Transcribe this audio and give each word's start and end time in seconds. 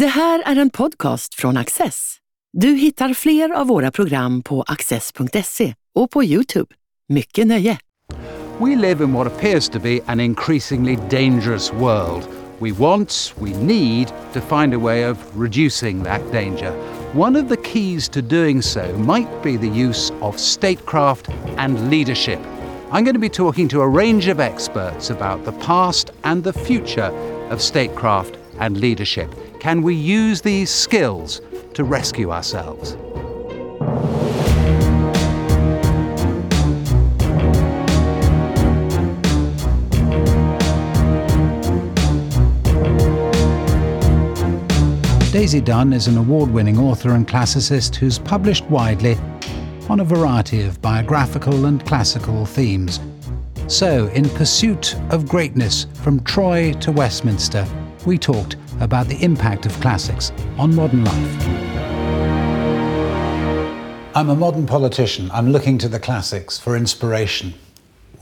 Det 0.00 0.06
här 0.06 0.42
är 0.46 0.56
en 0.56 0.70
podcast 0.70 1.34
från 1.34 1.56
Axess. 1.56 2.16
Du 2.52 2.68
hittar 2.68 3.14
fler 3.14 3.50
av 3.50 3.66
våra 3.66 3.90
program 3.90 4.42
på 4.42 4.62
axess.se 4.62 5.74
och 5.94 6.10
på 6.10 6.24
Youtube. 6.24 6.74
Mycket 7.08 7.46
nöje! 7.46 7.78
We 8.58 8.76
live 8.76 9.04
in 9.04 9.12
what 9.12 9.26
appears 9.26 9.68
to 9.68 9.78
be 9.78 10.00
an 10.06 10.20
increasingly 10.20 10.98
dangerous 11.10 11.72
world. 11.72 12.28
We 12.58 12.72
want, 12.72 13.34
we 13.38 13.50
need 13.50 14.08
to 14.32 14.40
find 14.40 14.74
a 14.74 14.78
way 14.78 15.10
of 15.10 15.18
reducing 15.34 16.04
that 16.04 16.32
danger. 16.32 16.72
One 17.14 17.42
of 17.42 17.48
the 17.48 17.70
keys 17.70 18.08
to 18.08 18.20
doing 18.20 18.62
so 18.62 18.98
might 18.98 19.42
be 19.42 19.56
the 19.58 19.88
use 19.88 20.12
of 20.20 20.38
statecraft 20.38 21.28
and 21.56 21.90
leadership. 21.90 22.40
I'm 22.92 23.04
going 23.04 23.20
to 23.20 23.28
be 23.28 23.30
talking 23.30 23.68
to 23.68 23.80
a 23.80 23.88
range 23.88 24.32
of 24.32 24.40
experts 24.40 25.10
about 25.10 25.44
the 25.44 25.52
past 25.52 26.10
and 26.22 26.44
the 26.44 26.52
future 26.52 27.12
of 27.50 27.60
statecraft 27.60 28.36
and 28.58 28.78
leadership. 28.78 29.34
Can 29.60 29.82
we 29.82 29.94
use 29.94 30.40
these 30.40 30.70
skills 30.70 31.40
to 31.74 31.84
rescue 31.84 32.30
ourselves? 32.30 32.96
Daisy 45.32 45.60
Dunn 45.60 45.92
is 45.92 46.08
an 46.08 46.16
award 46.16 46.50
winning 46.50 46.78
author 46.78 47.12
and 47.12 47.28
classicist 47.28 47.94
who's 47.94 48.18
published 48.18 48.64
widely 48.70 49.16
on 49.88 50.00
a 50.00 50.04
variety 50.04 50.62
of 50.62 50.80
biographical 50.80 51.66
and 51.66 51.84
classical 51.86 52.46
themes. 52.46 53.00
So, 53.68 54.06
in 54.08 54.28
pursuit 54.30 54.96
of 55.10 55.28
greatness 55.28 55.86
from 55.92 56.20
Troy 56.24 56.72
to 56.74 56.90
Westminster, 56.90 57.66
we 58.06 58.16
talked 58.16 58.56
about 58.80 59.08
the 59.08 59.22
impact 59.22 59.66
of 59.66 59.72
classics 59.80 60.32
on 60.58 60.74
modern 60.74 61.04
life. 61.04 61.46
I'm 64.14 64.30
a 64.30 64.34
modern 64.34 64.66
politician. 64.66 65.28
I'm 65.32 65.50
looking 65.50 65.76
to 65.78 65.88
the 65.88 65.98
classics 65.98 66.58
for 66.58 66.76
inspiration. 66.76 67.52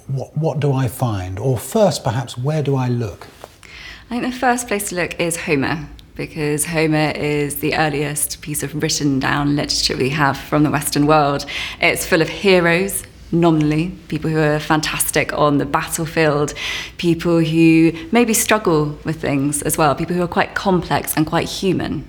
What, 0.09 0.37
what 0.37 0.59
do 0.59 0.73
I 0.73 0.89
find? 0.89 1.39
Or 1.39 1.57
first, 1.59 2.03
perhaps, 2.03 2.37
where 2.37 2.63
do 2.63 2.75
I 2.75 2.89
look? 2.89 3.29
I 4.11 4.21
think 4.21 4.23
the 4.23 4.39
first 4.39 4.67
place 4.67 4.89
to 4.89 4.97
look 4.97 5.21
is 5.21 5.37
Homer, 5.37 5.87
because 6.15 6.65
Homer 6.67 7.13
is 7.15 7.57
the 7.57 7.77
earliest 7.77 8.41
piece 8.43 8.63
of 8.63 8.83
written 8.83 9.21
down 9.21 9.55
literature 9.55 9.97
we 9.97 10.09
have 10.11 10.37
from 10.37 10.63
the 10.63 10.71
Western 10.71 11.07
world. 11.07 11.47
It's 11.81 12.07
full 12.07 12.23
of 12.23 12.29
heroes, 12.29 13.05
nominally, 13.35 13.93
people 14.09 14.31
who 14.31 14.39
are 14.39 14.59
fantastic 14.59 15.33
on 15.33 15.59
the 15.59 15.67
battlefield, 15.67 16.55
people 16.99 17.41
who 17.41 17.93
maybe 18.13 18.35
struggle 18.35 18.99
with 19.05 19.21
things 19.21 19.63
as 19.63 19.77
well, 19.77 19.95
people 19.95 20.17
who 20.17 20.23
are 20.23 20.29
quite 20.29 20.55
complex 20.55 21.17
and 21.17 21.27
quite 21.27 21.49
human. 21.49 22.09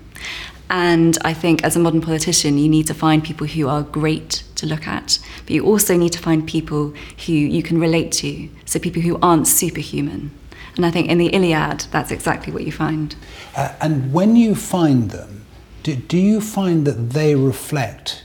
And 0.70 1.18
I 1.24 1.34
think 1.34 1.64
as 1.64 1.76
a 1.76 1.80
modern 1.80 2.02
politician, 2.02 2.58
you 2.58 2.68
need 2.68 2.88
to 2.88 2.94
find 2.94 3.24
people 3.24 3.46
who 3.46 3.68
are 3.68 3.84
great 3.84 4.44
to 4.56 4.66
look 4.66 4.88
at, 4.88 5.20
but 5.44 5.52
you 5.52 5.64
also 5.64 5.96
need 5.96 6.14
to 6.14 6.20
find 6.20 6.48
people 6.48 6.94
who 7.26 7.34
you 7.34 7.62
can 7.62 7.80
relate 7.80 8.12
to, 8.14 8.50
so 8.66 8.80
people 8.80 9.02
who 9.02 9.20
aren't 9.22 9.48
superhuman. 9.48 10.32
And 10.76 10.86
I 10.86 10.92
think 10.92 11.10
in 11.10 11.20
the 11.20 11.28
Iliad, 11.28 11.82
that's 11.92 12.12
exactly 12.12 12.52
what 12.52 12.64
you 12.64 12.72
find. 12.72 13.16
Uh, 13.56 13.74
and 13.80 14.12
when 14.12 14.36
you 14.36 14.56
find 14.56 15.12
them, 15.12 15.46
do, 15.84 15.96
do 15.96 16.18
you 16.18 16.42
find 16.42 16.86
that 16.88 17.12
they 17.12 17.36
reflect 17.36 18.24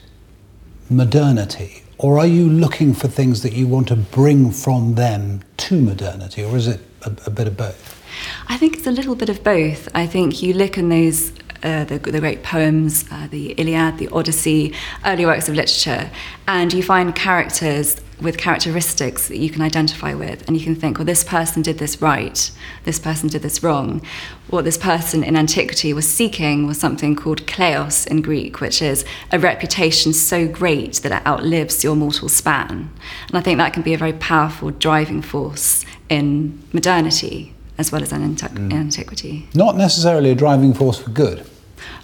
modernity? 0.88 1.82
Or 2.02 2.18
are 2.18 2.26
you 2.26 2.48
looking 2.48 2.94
for 2.94 3.08
things 3.08 3.42
that 3.42 3.52
you 3.52 3.68
want 3.68 3.88
to 3.88 3.96
bring 3.96 4.52
from 4.52 4.94
them 4.94 5.42
to 5.58 5.78
modernity? 5.82 6.42
Or 6.42 6.56
is 6.56 6.66
it 6.66 6.80
a, 7.02 7.12
a 7.26 7.30
bit 7.30 7.46
of 7.46 7.58
both? 7.58 8.02
I 8.48 8.56
think 8.56 8.78
it's 8.78 8.86
a 8.86 8.90
little 8.90 9.14
bit 9.14 9.28
of 9.28 9.44
both. 9.44 9.86
I 9.94 10.06
think 10.06 10.42
you 10.42 10.54
look 10.54 10.78
in 10.78 10.88
those 10.88 11.30
uh, 11.62 11.84
the, 11.84 11.98
the, 11.98 12.20
great 12.20 12.42
poems, 12.42 13.04
uh, 13.10 13.26
the 13.30 13.52
Iliad, 13.52 13.98
the 13.98 14.08
Odyssey, 14.08 14.74
early 15.04 15.26
works 15.26 15.48
of 15.48 15.54
literature, 15.54 16.10
and 16.48 16.72
you 16.72 16.82
find 16.82 17.14
characters 17.14 18.00
with 18.20 18.36
characteristics 18.36 19.28
that 19.28 19.38
you 19.38 19.50
can 19.50 19.62
identify 19.62 20.14
with, 20.14 20.46
and 20.46 20.56
you 20.56 20.62
can 20.62 20.74
think, 20.74 20.98
well, 20.98 21.04
this 21.04 21.24
person 21.24 21.62
did 21.62 21.78
this 21.78 22.00
right, 22.02 22.50
this 22.84 22.98
person 22.98 23.28
did 23.28 23.42
this 23.42 23.62
wrong. 23.62 24.02
What 24.48 24.64
this 24.64 24.76
person 24.76 25.24
in 25.24 25.36
antiquity 25.36 25.92
was 25.92 26.08
seeking 26.08 26.66
was 26.66 26.78
something 26.78 27.16
called 27.16 27.46
kleos 27.46 28.06
in 28.06 28.20
Greek, 28.20 28.60
which 28.60 28.82
is 28.82 29.04
a 29.32 29.38
reputation 29.38 30.12
so 30.12 30.46
great 30.46 30.96
that 30.96 31.12
it 31.12 31.26
outlives 31.26 31.82
your 31.82 31.96
mortal 31.96 32.28
span. 32.28 32.90
And 33.28 33.36
I 33.36 33.40
think 33.40 33.58
that 33.58 33.72
can 33.72 33.82
be 33.82 33.94
a 33.94 33.98
very 33.98 34.12
powerful 34.12 34.70
driving 34.70 35.22
force 35.22 35.84
in 36.08 36.62
modernity 36.72 37.54
as 37.80 37.90
well 37.90 38.02
as 38.02 38.12
an 38.12 38.22
antiqu- 38.22 38.68
mm. 38.68 38.72
antiquity. 38.72 39.48
Not 39.54 39.76
necessarily 39.76 40.30
a 40.30 40.34
driving 40.34 40.74
force 40.74 40.98
for 40.98 41.10
good. 41.10 41.44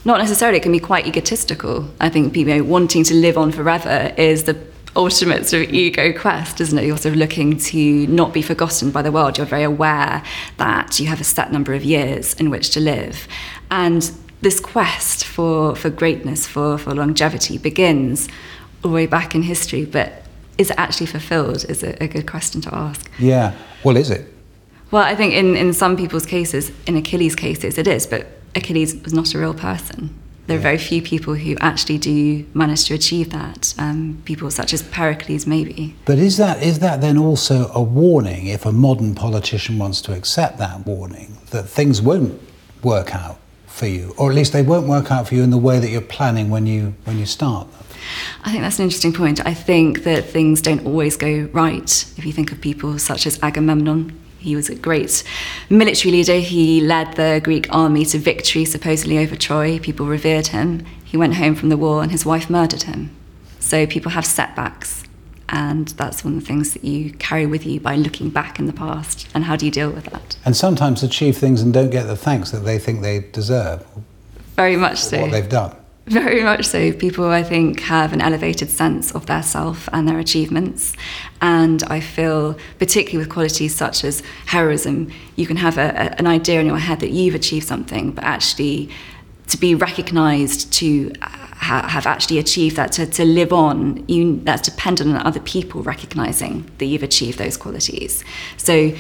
Not 0.04 0.18
necessarily, 0.18 0.58
it 0.58 0.62
can 0.62 0.72
be 0.72 0.80
quite 0.80 1.06
egotistical. 1.06 1.88
I 2.00 2.08
think 2.08 2.32
people 2.32 2.62
wanting 2.64 3.04
to 3.04 3.14
live 3.14 3.36
on 3.36 3.52
forever 3.52 4.14
is 4.16 4.44
the 4.44 4.56
ultimate 4.96 5.46
sort 5.46 5.64
of 5.64 5.74
ego 5.74 6.12
quest, 6.18 6.60
isn't 6.60 6.78
it? 6.78 6.86
You're 6.86 6.96
sort 6.96 7.12
of 7.12 7.18
looking 7.18 7.58
to 7.58 8.06
not 8.06 8.32
be 8.32 8.40
forgotten 8.40 8.90
by 8.90 9.02
the 9.02 9.12
world. 9.12 9.36
You're 9.36 9.46
very 9.46 9.64
aware 9.64 10.22
that 10.56 10.98
you 10.98 11.06
have 11.06 11.20
a 11.20 11.24
set 11.24 11.52
number 11.52 11.74
of 11.74 11.84
years 11.84 12.34
in 12.34 12.48
which 12.48 12.70
to 12.70 12.80
live. 12.80 13.28
And 13.70 14.10
this 14.40 14.58
quest 14.60 15.24
for, 15.24 15.76
for 15.76 15.90
greatness, 15.90 16.46
for, 16.46 16.78
for 16.78 16.94
longevity, 16.94 17.58
begins 17.58 18.28
all 18.82 18.90
the 18.90 18.94
way 18.94 19.06
back 19.06 19.34
in 19.34 19.42
history, 19.42 19.84
but 19.84 20.22
is 20.56 20.70
it 20.70 20.78
actually 20.78 21.06
fulfilled 21.06 21.66
is 21.68 21.82
a, 21.82 22.02
a 22.02 22.08
good 22.08 22.26
question 22.26 22.60
to 22.62 22.74
ask. 22.74 23.10
Yeah. 23.18 23.52
Well, 23.84 23.96
is 23.96 24.10
it? 24.10 24.32
Well, 24.96 25.04
I 25.04 25.14
think 25.14 25.34
in, 25.34 25.56
in 25.56 25.74
some 25.74 25.94
people's 25.94 26.24
cases, 26.24 26.72
in 26.86 26.96
Achilles' 26.96 27.36
cases, 27.36 27.76
it 27.76 27.86
is, 27.86 28.06
but 28.06 28.28
Achilles 28.54 28.94
was 29.04 29.12
not 29.12 29.34
a 29.34 29.38
real 29.38 29.52
person 29.52 30.18
there 30.46 30.56
are 30.56 30.60
very 30.60 30.78
few 30.78 31.02
people 31.02 31.34
who 31.34 31.56
actually 31.60 31.98
do 31.98 32.46
manage 32.54 32.84
to 32.84 32.94
achieve 32.94 33.30
that. 33.30 33.74
Um, 33.78 34.22
people 34.24 34.50
such 34.50 34.72
as 34.72 34.82
Pericles, 34.82 35.44
maybe. 35.46 35.96
But 36.04 36.18
is 36.18 36.36
that 36.36 36.62
is 36.62 36.78
that 36.78 37.00
then 37.00 37.18
also 37.18 37.68
a 37.74 37.82
warning 37.82 38.46
if 38.46 38.64
a 38.64 38.72
modern 38.72 39.14
politician 39.14 39.76
wants 39.76 40.00
to 40.02 40.12
accept 40.12 40.58
that 40.58 40.86
warning 40.86 41.36
that 41.50 41.64
things 41.64 42.00
won't 42.00 42.40
work 42.82 43.12
out 43.14 43.38
for 43.66 43.86
you, 43.86 44.14
or 44.16 44.30
at 44.30 44.36
least 44.36 44.52
they 44.52 44.62
won't 44.62 44.86
work 44.86 45.10
out 45.10 45.26
for 45.28 45.34
you 45.34 45.42
in 45.42 45.50
the 45.50 45.58
way 45.58 45.80
that 45.80 45.90
you're 45.90 46.00
planning 46.00 46.48
when 46.48 46.66
you 46.66 46.94
when 47.04 47.18
you 47.18 47.26
start 47.26 47.70
them? 47.72 47.82
I 48.44 48.52
think 48.52 48.62
that's 48.62 48.78
an 48.78 48.84
interesting 48.84 49.12
point. 49.12 49.44
I 49.44 49.52
think 49.52 50.04
that 50.04 50.26
things 50.26 50.62
don't 50.62 50.86
always 50.86 51.16
go 51.16 51.48
right. 51.52 51.90
If 52.16 52.24
you 52.24 52.32
think 52.32 52.52
of 52.52 52.60
people 52.60 53.00
such 53.00 53.26
as 53.26 53.36
Agamemnon, 53.42 54.12
he 54.46 54.54
was 54.54 54.68
a 54.68 54.76
great 54.76 55.24
military 55.68 56.12
leader. 56.12 56.38
He 56.38 56.80
led 56.80 57.16
the 57.16 57.40
Greek 57.42 57.66
army 57.74 58.04
to 58.04 58.18
victory, 58.18 58.64
supposedly 58.64 59.18
over 59.18 59.34
Troy. 59.34 59.80
People 59.80 60.06
revered 60.06 60.46
him. 60.46 60.86
He 61.04 61.16
went 61.16 61.34
home 61.34 61.56
from 61.56 61.68
the 61.68 61.76
war 61.76 62.00
and 62.00 62.12
his 62.12 62.24
wife 62.24 62.48
murdered 62.48 62.84
him. 62.84 63.10
So 63.58 63.88
people 63.88 64.12
have 64.12 64.24
setbacks. 64.24 65.02
And 65.48 65.88
that's 65.88 66.24
one 66.24 66.34
of 66.34 66.40
the 66.40 66.46
things 66.46 66.74
that 66.74 66.84
you 66.84 67.12
carry 67.14 67.44
with 67.44 67.66
you 67.66 67.80
by 67.80 67.96
looking 67.96 68.30
back 68.30 68.60
in 68.60 68.66
the 68.66 68.72
past. 68.72 69.28
And 69.34 69.42
how 69.42 69.56
do 69.56 69.66
you 69.66 69.72
deal 69.72 69.90
with 69.90 70.04
that? 70.06 70.36
And 70.44 70.56
sometimes 70.56 71.02
achieve 71.02 71.36
things 71.36 71.60
and 71.60 71.74
don't 71.74 71.90
get 71.90 72.04
the 72.04 72.16
thanks 72.16 72.52
that 72.52 72.60
they 72.60 72.78
think 72.78 73.02
they 73.02 73.18
deserve. 73.32 73.84
Very 74.54 74.76
much 74.76 74.98
so. 74.98 75.22
What 75.22 75.32
they've 75.32 75.48
done. 75.48 75.74
Very 76.06 76.44
much 76.44 76.66
so. 76.66 76.92
People, 76.92 77.26
I 77.26 77.42
think, 77.42 77.80
have 77.80 78.12
an 78.12 78.20
elevated 78.20 78.70
sense 78.70 79.10
of 79.12 79.26
their 79.26 79.42
self 79.42 79.88
and 79.92 80.08
their 80.08 80.20
achievements. 80.20 80.94
And 81.40 81.82
I 81.84 81.98
feel, 81.98 82.56
particularly 82.78 83.18
with 83.18 83.28
qualities 83.28 83.74
such 83.74 84.04
as 84.04 84.22
heroism, 84.46 85.10
you 85.34 85.46
can 85.48 85.56
have 85.56 85.78
a, 85.78 85.88
a, 85.88 86.18
an 86.18 86.28
idea 86.28 86.60
in 86.60 86.66
your 86.66 86.78
head 86.78 87.00
that 87.00 87.10
you've 87.10 87.34
achieved 87.34 87.66
something, 87.66 88.12
but 88.12 88.22
actually 88.22 88.88
to 89.48 89.58
be 89.58 89.74
recognized, 89.74 90.72
to 90.74 91.12
ha- 91.20 91.88
have 91.88 92.06
actually 92.06 92.38
achieved 92.38 92.76
that, 92.76 92.92
to, 92.92 93.06
to 93.06 93.24
live 93.24 93.52
on, 93.52 94.04
you, 94.08 94.40
that's 94.44 94.62
dependent 94.62 95.10
on 95.10 95.26
other 95.26 95.40
people 95.40 95.82
recognizing 95.82 96.70
that 96.78 96.86
you've 96.86 97.02
achieved 97.02 97.38
those 97.38 97.56
qualities. 97.56 98.24
So 98.56 98.92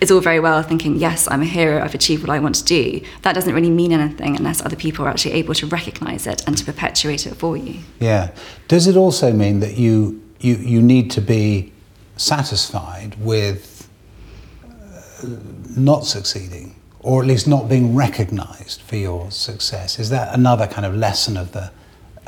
it's 0.00 0.10
all 0.10 0.20
very 0.20 0.40
well 0.40 0.62
thinking, 0.62 0.96
yes, 0.96 1.28
I'm 1.30 1.42
a 1.42 1.46
hero, 1.46 1.82
I've 1.82 1.94
achieved 1.94 2.22
what 2.22 2.30
I 2.30 2.38
want 2.38 2.54
to 2.56 2.64
do. 2.64 3.00
That 3.22 3.34
doesn't 3.34 3.52
really 3.52 3.70
mean 3.70 3.92
anything 3.92 4.36
unless 4.36 4.64
other 4.64 4.76
people 4.76 5.04
are 5.04 5.08
actually 5.08 5.32
able 5.34 5.54
to 5.54 5.66
recognize 5.66 6.26
it 6.26 6.46
and 6.46 6.56
to 6.56 6.64
perpetuate 6.64 7.26
it 7.26 7.34
for 7.34 7.56
you. 7.56 7.80
Yeah. 7.98 8.30
Does 8.68 8.86
it 8.86 8.96
also 8.96 9.32
mean 9.32 9.60
that 9.60 9.76
you, 9.76 10.22
you, 10.40 10.54
you 10.54 10.80
need 10.82 11.10
to 11.12 11.20
be 11.20 11.72
satisfied 12.16 13.16
with 13.20 13.88
uh, 14.64 15.26
not 15.76 16.04
succeeding, 16.04 16.76
or 17.00 17.22
at 17.22 17.28
least 17.28 17.48
not 17.48 17.68
being 17.68 17.96
recognized 17.96 18.82
for 18.82 18.96
your 18.96 19.30
success? 19.30 19.98
Is 19.98 20.10
that 20.10 20.32
another 20.34 20.66
kind 20.66 20.86
of 20.86 20.94
lesson 20.94 21.36
of 21.36 21.52
the 21.52 21.72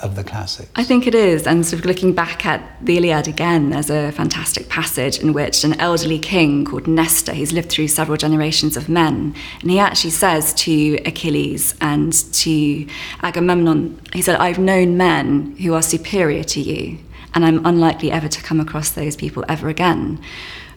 of 0.03 0.17
the 0.17 0.25
classics. 0.25 0.71
I 0.77 0.85
think 0.85 1.07
it 1.07 1.15
is. 1.15 1.47
And 1.47 1.65
sort 1.65 1.81
of 1.81 1.87
looking 1.87 2.13
back 2.13 2.47
at 2.47 2.63
the 2.85 2.97
Iliad 2.97 3.29
again, 3.29 3.71
there's 3.71 3.91
a 3.91 4.13
fantastic 4.13 4.69
passage 4.69 5.19
in 5.19 5.33
which 5.33 5.65
an 5.65 5.79
elderly 5.81 6.19
king 6.19 6.65
called 6.65 6.87
Nestor, 6.87 7.33
he's 7.33 7.53
lived 7.53 7.71
through 7.71 7.89
several 7.89 8.17
generations 8.17 8.77
of 8.77 8.89
men, 8.89 9.35
and 9.61 9.71
he 9.71 9.79
actually 9.79 10.11
says 10.11 10.53
to 10.55 10.97
Achilles 11.07 11.75
and 11.81 12.13
to 12.35 12.87
Agamemnon, 13.23 14.01
he 14.13 14.23
said, 14.23 14.37
I've 14.37 14.59
known 14.59 14.97
men 14.97 15.57
who 15.57 15.75
are 15.75 15.83
superior 15.83 16.45
to 16.45 16.61
you, 16.61 16.99
and 17.35 17.45
I'm 17.45 17.65
unlikely 17.65 18.11
ever 18.11 18.29
to 18.29 18.43
come 18.43 18.61
across 18.61 18.91
those 18.91 19.17
people 19.17 19.45
ever 19.49 19.69
again 19.69 20.21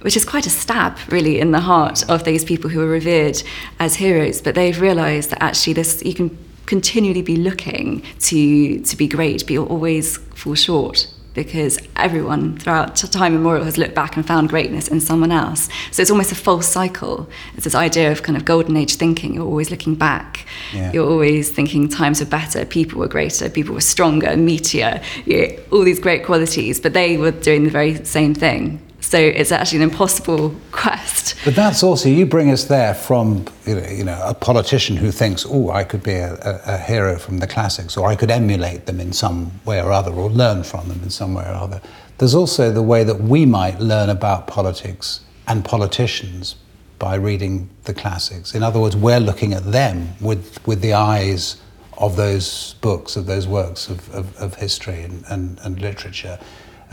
which 0.01 0.17
is 0.17 0.25
quite 0.25 0.45
a 0.45 0.49
stab, 0.49 0.97
really, 1.07 1.39
in 1.39 1.51
the 1.51 1.61
heart 1.61 2.03
of 2.09 2.25
these 2.25 2.43
people 2.43 2.69
who 2.69 2.81
are 2.81 2.87
revered 2.87 3.41
as 3.79 3.95
heroes. 3.95 4.41
But 4.41 4.53
they've 4.53 4.79
realised 4.81 5.29
that 5.29 5.41
actually, 5.41 5.71
this 5.71 6.03
you 6.03 6.13
can 6.13 6.37
continually 6.65 7.21
be 7.21 7.35
looking 7.35 8.03
to 8.19 8.79
to 8.79 8.97
be 8.97 9.07
great, 9.07 9.41
but 9.41 9.51
you'll 9.51 9.67
always 9.67 10.17
fall 10.35 10.55
short 10.55 11.07
because 11.33 11.79
everyone 11.95 12.57
throughout 12.57 12.95
time 12.95 13.33
immemorial 13.33 13.65
has 13.65 13.77
looked 13.77 13.95
back 13.95 14.15
and 14.15 14.25
found 14.25 14.49
greatness 14.49 14.87
in 14.87 15.01
someone 15.01 15.31
else. 15.31 15.67
So 15.91 16.01
it's 16.01 16.11
almost 16.11 16.31
a 16.31 16.35
false 16.35 16.67
cycle. 16.67 17.27
It's 17.55 17.63
this 17.63 17.75
idea 17.75 18.11
of 18.11 18.23
kind 18.23 18.37
of 18.37 18.45
golden 18.45 18.77
age 18.77 18.95
thinking. 18.95 19.33
You're 19.33 19.45
always 19.45 19.71
looking 19.71 19.95
back. 19.95 20.45
Yeah. 20.73 20.91
You're 20.91 21.09
always 21.09 21.49
thinking 21.49 21.89
times 21.89 22.19
were 22.19 22.27
better, 22.27 22.65
people 22.65 22.99
were 22.99 23.07
greater, 23.07 23.49
people 23.49 23.73
were 23.73 23.81
stronger, 23.81 24.37
meteor, 24.37 25.01
you 25.25 25.47
know, 25.47 25.55
all 25.71 25.83
these 25.83 25.99
great 25.99 26.23
qualities. 26.23 26.79
But 26.79 26.93
they 26.93 27.17
were 27.17 27.31
doing 27.31 27.63
the 27.63 27.71
very 27.71 28.03
same 28.05 28.33
thing. 28.35 28.79
So 29.13 29.19
it's 29.19 29.51
actually 29.51 29.83
an 29.83 29.91
impossible 29.91 30.55
quest. 30.71 31.35
But 31.45 31.53
that's 31.53 31.83
also, 31.83 32.09
you 32.09 32.25
bring 32.25 32.49
us 32.49 32.65
there 32.65 32.95
from 32.95 33.45
you 33.63 33.75
know, 33.75 33.87
you 33.87 34.03
know 34.03 34.19
a 34.25 34.33
politician 34.33 34.97
who 34.97 35.11
thinks, 35.11 35.45
oh, 35.47 35.69
I 35.69 35.83
could 35.83 36.01
be 36.01 36.13
a, 36.15 36.33
a, 36.33 36.73
a, 36.73 36.77
hero 36.79 37.19
from 37.19 37.37
the 37.37 37.45
classics, 37.45 37.95
or 37.95 38.07
I 38.07 38.15
could 38.15 38.31
emulate 38.31 38.87
them 38.87 38.99
in 38.99 39.13
some 39.13 39.51
way 39.65 39.79
or 39.79 39.91
other, 39.91 40.11
or 40.11 40.31
learn 40.31 40.63
from 40.63 40.87
them 40.87 40.99
in 41.03 41.11
some 41.11 41.35
way 41.35 41.43
or 41.43 41.53
other. 41.53 41.79
There's 42.17 42.33
also 42.33 42.71
the 42.71 42.81
way 42.81 43.03
that 43.03 43.19
we 43.19 43.45
might 43.45 43.79
learn 43.79 44.09
about 44.09 44.47
politics 44.47 45.19
and 45.47 45.63
politicians 45.63 46.55
by 46.97 47.13
reading 47.13 47.69
the 47.83 47.93
classics. 47.93 48.55
In 48.55 48.63
other 48.63 48.79
words, 48.79 48.95
we're 48.95 49.19
looking 49.19 49.53
at 49.53 49.71
them 49.71 50.09
with, 50.21 50.57
with 50.65 50.81
the 50.81 50.93
eyes 50.93 51.57
of 51.99 52.15
those 52.15 52.73
books, 52.81 53.15
of 53.15 53.27
those 53.27 53.47
works 53.47 53.89
of, 53.89 54.11
of, 54.15 54.35
of 54.37 54.55
history 54.55 55.03
and, 55.03 55.23
and, 55.29 55.59
and 55.63 55.79
literature. 55.79 56.39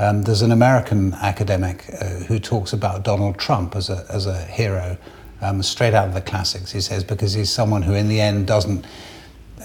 Um, 0.00 0.22
there's 0.22 0.40
an 0.40 0.50
American 0.50 1.12
academic 1.12 1.84
uh, 2.00 2.06
who 2.26 2.38
talks 2.38 2.72
about 2.72 3.04
Donald 3.04 3.36
Trump 3.36 3.76
as 3.76 3.90
a, 3.90 4.06
as 4.08 4.24
a 4.24 4.38
hero, 4.38 4.96
um, 5.42 5.62
straight 5.62 5.92
out 5.92 6.08
of 6.08 6.14
the 6.14 6.22
classics, 6.22 6.72
he 6.72 6.80
says, 6.80 7.04
because 7.04 7.34
he's 7.34 7.50
someone 7.50 7.82
who 7.82 7.92
in 7.92 8.08
the 8.08 8.18
end 8.18 8.46
doesn't, 8.46 8.86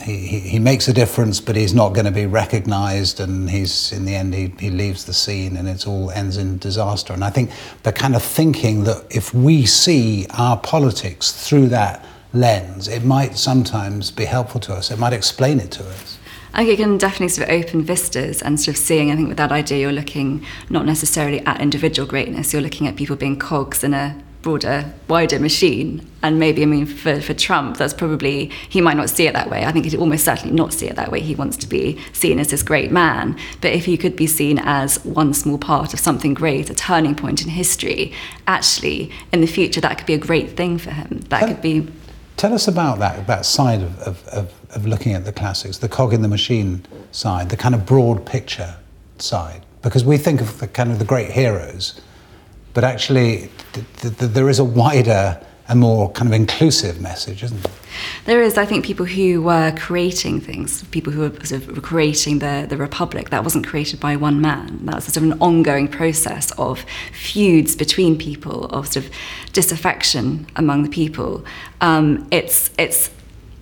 he, 0.03 0.17
he, 0.27 0.39
he 0.41 0.59
makes 0.59 0.89
a 0.89 0.93
difference, 0.93 1.39
but 1.39 1.55
he's 1.55 1.73
not 1.73 1.93
going 1.93 2.03
to 2.03 2.11
be 2.11 2.25
recognized, 2.25 3.21
and 3.21 3.49
he's, 3.49 3.93
in 3.93 4.03
the 4.03 4.13
end, 4.13 4.33
he, 4.33 4.53
he 4.59 4.69
leaves 4.69 5.05
the 5.05 5.13
scene 5.13 5.55
and 5.55 5.69
it 5.69 5.87
all 5.87 6.11
ends 6.11 6.35
in 6.35 6.57
disaster. 6.57 7.13
And 7.13 7.23
I 7.23 7.29
think 7.29 7.49
the 7.83 7.93
kind 7.93 8.13
of 8.13 8.21
thinking 8.21 8.83
that 8.83 9.05
if 9.09 9.33
we 9.33 9.65
see 9.65 10.27
our 10.31 10.57
politics 10.57 11.31
through 11.31 11.67
that 11.67 12.05
lens, 12.33 12.89
it 12.89 13.05
might 13.05 13.38
sometimes 13.38 14.11
be 14.11 14.25
helpful 14.25 14.59
to 14.59 14.73
us, 14.73 14.91
it 14.91 14.99
might 14.99 15.13
explain 15.13 15.61
it 15.61 15.71
to 15.71 15.88
us. 15.88 16.19
I 16.55 16.59
think 16.59 16.79
it 16.79 16.83
can 16.83 16.97
definitely 16.97 17.27
sort 17.27 17.49
of 17.49 17.53
open 17.53 17.83
vistas 17.83 18.41
and 18.41 18.57
sort 18.57 18.77
of 18.77 18.81
seeing, 18.81 19.11
I 19.11 19.15
think 19.17 19.27
with 19.27 19.37
that 19.37 19.51
idea, 19.51 19.79
you're 19.79 19.91
looking 19.91 20.45
not 20.69 20.85
necessarily 20.85 21.45
at 21.45 21.59
individual 21.59 22.07
greatness, 22.07 22.53
you're 22.53 22.61
looking 22.61 22.87
at 22.87 22.95
people 22.95 23.17
being 23.17 23.37
cogs 23.37 23.83
in 23.83 23.93
a 23.93 24.17
broader, 24.41 24.93
wider 25.09 25.37
machine. 25.37 26.07
And 26.21 26.39
maybe, 26.39 26.61
I 26.61 26.65
mean, 26.65 26.85
for, 26.85 27.19
for 27.19 27.33
Trump, 27.33 27.75
that's 27.77 27.93
probably, 27.93 28.51
he 28.69 28.79
might 28.79 28.95
not 28.95 29.09
see 29.09 29.27
it 29.27 29.33
that 29.33 29.49
way. 29.49 29.65
I 29.65 29.71
think 29.73 29.85
he'd 29.85 29.97
almost 29.97 30.23
certainly 30.23 30.55
not 30.55 30.71
see 30.71 30.87
it 30.87 30.95
that 30.95 31.11
way. 31.11 31.19
He 31.19 31.35
wants 31.35 31.57
to 31.57 31.67
be 31.67 31.99
seen 32.13 32.39
as 32.39 32.49
this 32.49 32.63
great 32.63 32.91
man. 32.91 33.37
But 33.59 33.73
if 33.73 33.85
he 33.85 33.97
could 33.97 34.15
be 34.15 34.27
seen 34.27 34.59
as 34.59 35.03
one 35.03 35.33
small 35.33 35.57
part 35.57 35.93
of 35.93 35.99
something 35.99 36.33
great, 36.33 36.69
a 36.69 36.75
turning 36.75 37.15
point 37.15 37.41
in 37.41 37.49
history, 37.49 38.13
actually, 38.47 39.11
in 39.33 39.41
the 39.41 39.47
future, 39.47 39.81
that 39.81 39.97
could 39.97 40.07
be 40.07 40.13
a 40.13 40.19
great 40.19 40.55
thing 40.55 40.77
for 40.77 40.91
him. 40.91 41.21
That 41.29 41.47
could 41.47 41.61
be. 41.61 41.87
Tell 42.37 42.53
us 42.53 42.67
about 42.67 42.99
that, 42.99 43.27
that 43.27 43.45
side 43.45 43.81
of, 43.81 43.99
of, 43.99 44.27
of 44.27 44.51
of 44.75 44.85
looking 44.85 45.13
at 45.13 45.23
the 45.25 45.31
classics, 45.31 45.77
the 45.77 45.89
cog 45.89 46.13
in 46.13 46.21
the 46.21 46.27
machine 46.27 46.85
side, 47.11 47.49
the 47.49 47.57
kind 47.57 47.73
of 47.73 47.85
broad 47.85 48.25
picture 48.25 48.75
side. 49.17 49.65
Because 49.81 50.03
we 50.03 50.17
think 50.17 50.41
of 50.41 50.59
the 50.59 50.67
kind 50.67 50.91
of 50.91 50.99
the 50.99 51.05
great 51.05 51.31
heroes, 51.31 52.01
but 52.73 52.83
actually 52.83 53.49
th- 53.73 53.85
th- 54.01 54.17
th- 54.17 54.31
there 54.31 54.49
is 54.49 54.59
a 54.59 54.63
wider 54.63 55.39
and 55.67 55.79
more 55.79 56.12
kind 56.12 56.27
of 56.27 56.33
inclusive 56.33 57.01
message, 57.01 57.44
isn't 57.44 57.65
it? 57.65 57.71
There 58.25 58.41
is, 58.41 58.57
I 58.57 58.65
think, 58.65 58.85
people 58.85 59.06
who 59.06 59.41
were 59.41 59.73
creating 59.77 60.41
things, 60.41 60.83
people 60.85 61.12
who 61.12 61.21
were 61.21 61.45
sort 61.45 61.67
of 61.67 61.81
creating 61.81 62.39
the, 62.39 62.65
the 62.67 62.77
Republic. 62.77 63.29
That 63.29 63.44
wasn't 63.44 63.65
created 63.65 64.00
by 64.00 64.15
one 64.15 64.41
man. 64.41 64.85
That 64.85 64.95
was 64.95 65.06
sort 65.06 65.17
of 65.17 65.23
an 65.23 65.33
ongoing 65.39 65.88
process 65.88 66.51
of 66.51 66.85
feuds 67.13 67.75
between 67.75 68.17
people, 68.17 68.65
of 68.65 68.88
sort 68.88 69.06
of 69.06 69.12
disaffection 69.53 70.47
among 70.56 70.83
the 70.83 70.89
people. 70.89 71.44
Um, 71.81 72.27
it's, 72.31 72.69
it's 72.77 73.09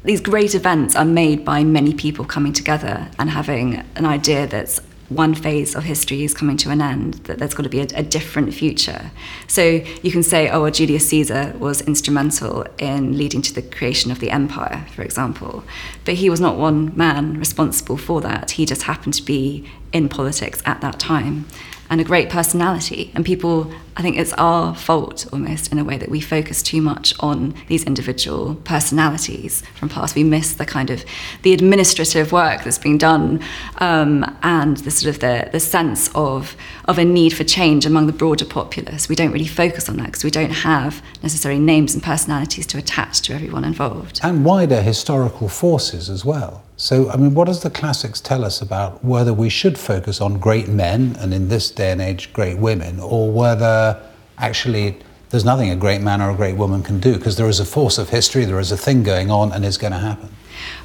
these 0.04 0.20
great 0.20 0.56
events 0.56 0.96
are 0.96 1.06
made 1.06 1.46
by 1.46 1.64
many 1.64 1.94
people 1.94 2.26
coming 2.26 2.52
together 2.52 3.10
and 3.18 3.30
having 3.30 3.84
an 3.96 4.06
idea 4.06 4.48
that's 4.48 4.82
one 5.16 5.34
phase 5.34 5.76
of 5.76 5.84
history 5.84 6.24
is 6.24 6.34
coming 6.34 6.58
to 6.58 6.70
an 6.70 6.82
end, 6.82 7.16
that 7.26 7.40
there's 7.40 7.54
got 7.54 7.64
to 7.64 7.70
be 7.70 7.80
a, 7.80 7.88
a, 7.96 8.04
different 8.04 8.54
future. 8.54 9.12
So 9.48 9.64
you 10.02 10.12
can 10.12 10.24
say, 10.24 10.50
oh, 10.50 10.64
well, 10.64 10.72
Julius 10.72 11.08
Caesar 11.10 11.54
was 11.58 11.82
instrumental 11.82 12.66
in 12.78 13.18
leading 13.18 13.42
to 13.44 13.54
the 13.54 13.62
creation 13.62 14.12
of 14.12 14.20
the 14.20 14.32
empire, 14.32 14.86
for 14.96 15.02
example. 15.02 15.64
But 16.06 16.16
he 16.16 16.30
was 16.30 16.40
not 16.40 16.58
one 16.58 16.96
man 16.98 17.40
responsible 17.40 17.98
for 17.98 18.22
that. 18.22 18.52
He 18.52 18.66
just 18.66 18.84
happened 18.84 19.14
to 19.16 19.24
be 19.24 19.70
in 19.92 20.10
politics 20.10 20.62
at 20.66 20.82
that 20.82 21.00
time 21.00 21.46
and 21.94 22.02
a 22.02 22.04
great 22.04 22.28
personality. 22.28 23.12
And 23.14 23.24
people, 23.24 23.72
I 23.96 24.02
think 24.02 24.18
it's 24.18 24.34
our 24.34 24.74
fault 24.74 25.28
almost 25.32 25.72
in 25.72 25.78
a 25.78 25.84
way 25.84 25.96
that 26.00 26.10
we 26.10 26.20
focus 26.20 26.64
too 26.64 26.82
much 26.82 27.14
on 27.20 27.54
these 27.68 27.84
individual 27.84 28.56
personalities 28.64 29.62
from 29.76 29.90
past. 29.90 30.16
We 30.16 30.24
miss 30.24 30.56
the 30.56 30.66
kind 30.66 30.90
of 30.90 31.06
the 31.44 31.54
administrative 31.54 32.32
work 32.32 32.64
that's 32.64 32.80
being 32.80 32.98
done 32.98 33.42
um, 33.78 34.26
and 34.42 34.78
the 34.78 34.90
sort 34.90 35.14
of 35.14 35.22
the, 35.22 35.50
the 35.52 35.60
sense 35.60 36.10
of, 36.16 36.56
of 36.86 36.98
a 36.98 37.06
need 37.06 37.30
for 37.30 37.44
change 37.44 37.86
among 37.86 38.08
the 38.08 38.14
broader 38.14 38.46
populace. 38.46 39.08
We 39.08 39.14
don't 39.14 39.32
really 39.32 39.46
focus 39.46 39.88
on 39.88 39.98
that 39.98 40.08
because 40.08 40.24
we 40.24 40.32
don't 40.32 40.50
have 40.50 41.04
necessarily 41.22 41.62
names 41.62 41.94
and 41.94 42.02
personalities 42.02 42.66
to 42.68 42.80
attach 42.80 43.22
to 43.22 43.36
everyone 43.36 43.66
involved. 43.66 44.20
And 44.24 44.44
wider 44.44 44.82
historical 44.82 45.48
forces 45.48 46.10
as 46.10 46.26
well. 46.26 46.64
So, 46.84 47.10
I 47.10 47.16
mean, 47.16 47.34
what 47.34 47.46
does 47.46 47.62
the 47.62 47.70
classics 47.70 48.20
tell 48.20 48.44
us 48.44 48.62
about 48.62 49.06
whether 49.06 49.34
we 49.34 49.48
should 49.48 49.78
focus 49.78 50.20
on 50.20 50.38
great 50.38 50.68
men, 50.68 51.16
and 51.18 51.34
in 51.34 51.48
this 51.48 51.72
day 51.72 51.94
and 51.94 52.02
age, 52.02 52.34
great 52.34 52.58
women, 52.58 53.00
or 53.00 53.32
whether 53.32 53.98
actually 54.38 54.98
there's 55.30 55.46
nothing 55.46 55.70
a 55.70 55.78
great 55.78 56.02
man 56.02 56.22
or 56.22 56.32
a 56.32 56.36
great 56.36 56.58
woman 56.58 56.84
can 56.84 57.00
do 57.00 57.14
because 57.14 57.38
there 57.38 57.48
is 57.48 57.62
a 57.62 57.66
force 57.66 57.98
of 57.98 58.10
history, 58.10 58.44
there 58.44 58.60
is 58.60 58.70
a 58.70 58.76
thing 58.76 59.02
going 59.02 59.32
on, 59.32 59.54
and 59.54 59.64
it's 59.64 59.78
going 59.78 59.94
to 59.94 60.00
happen? 60.00 60.28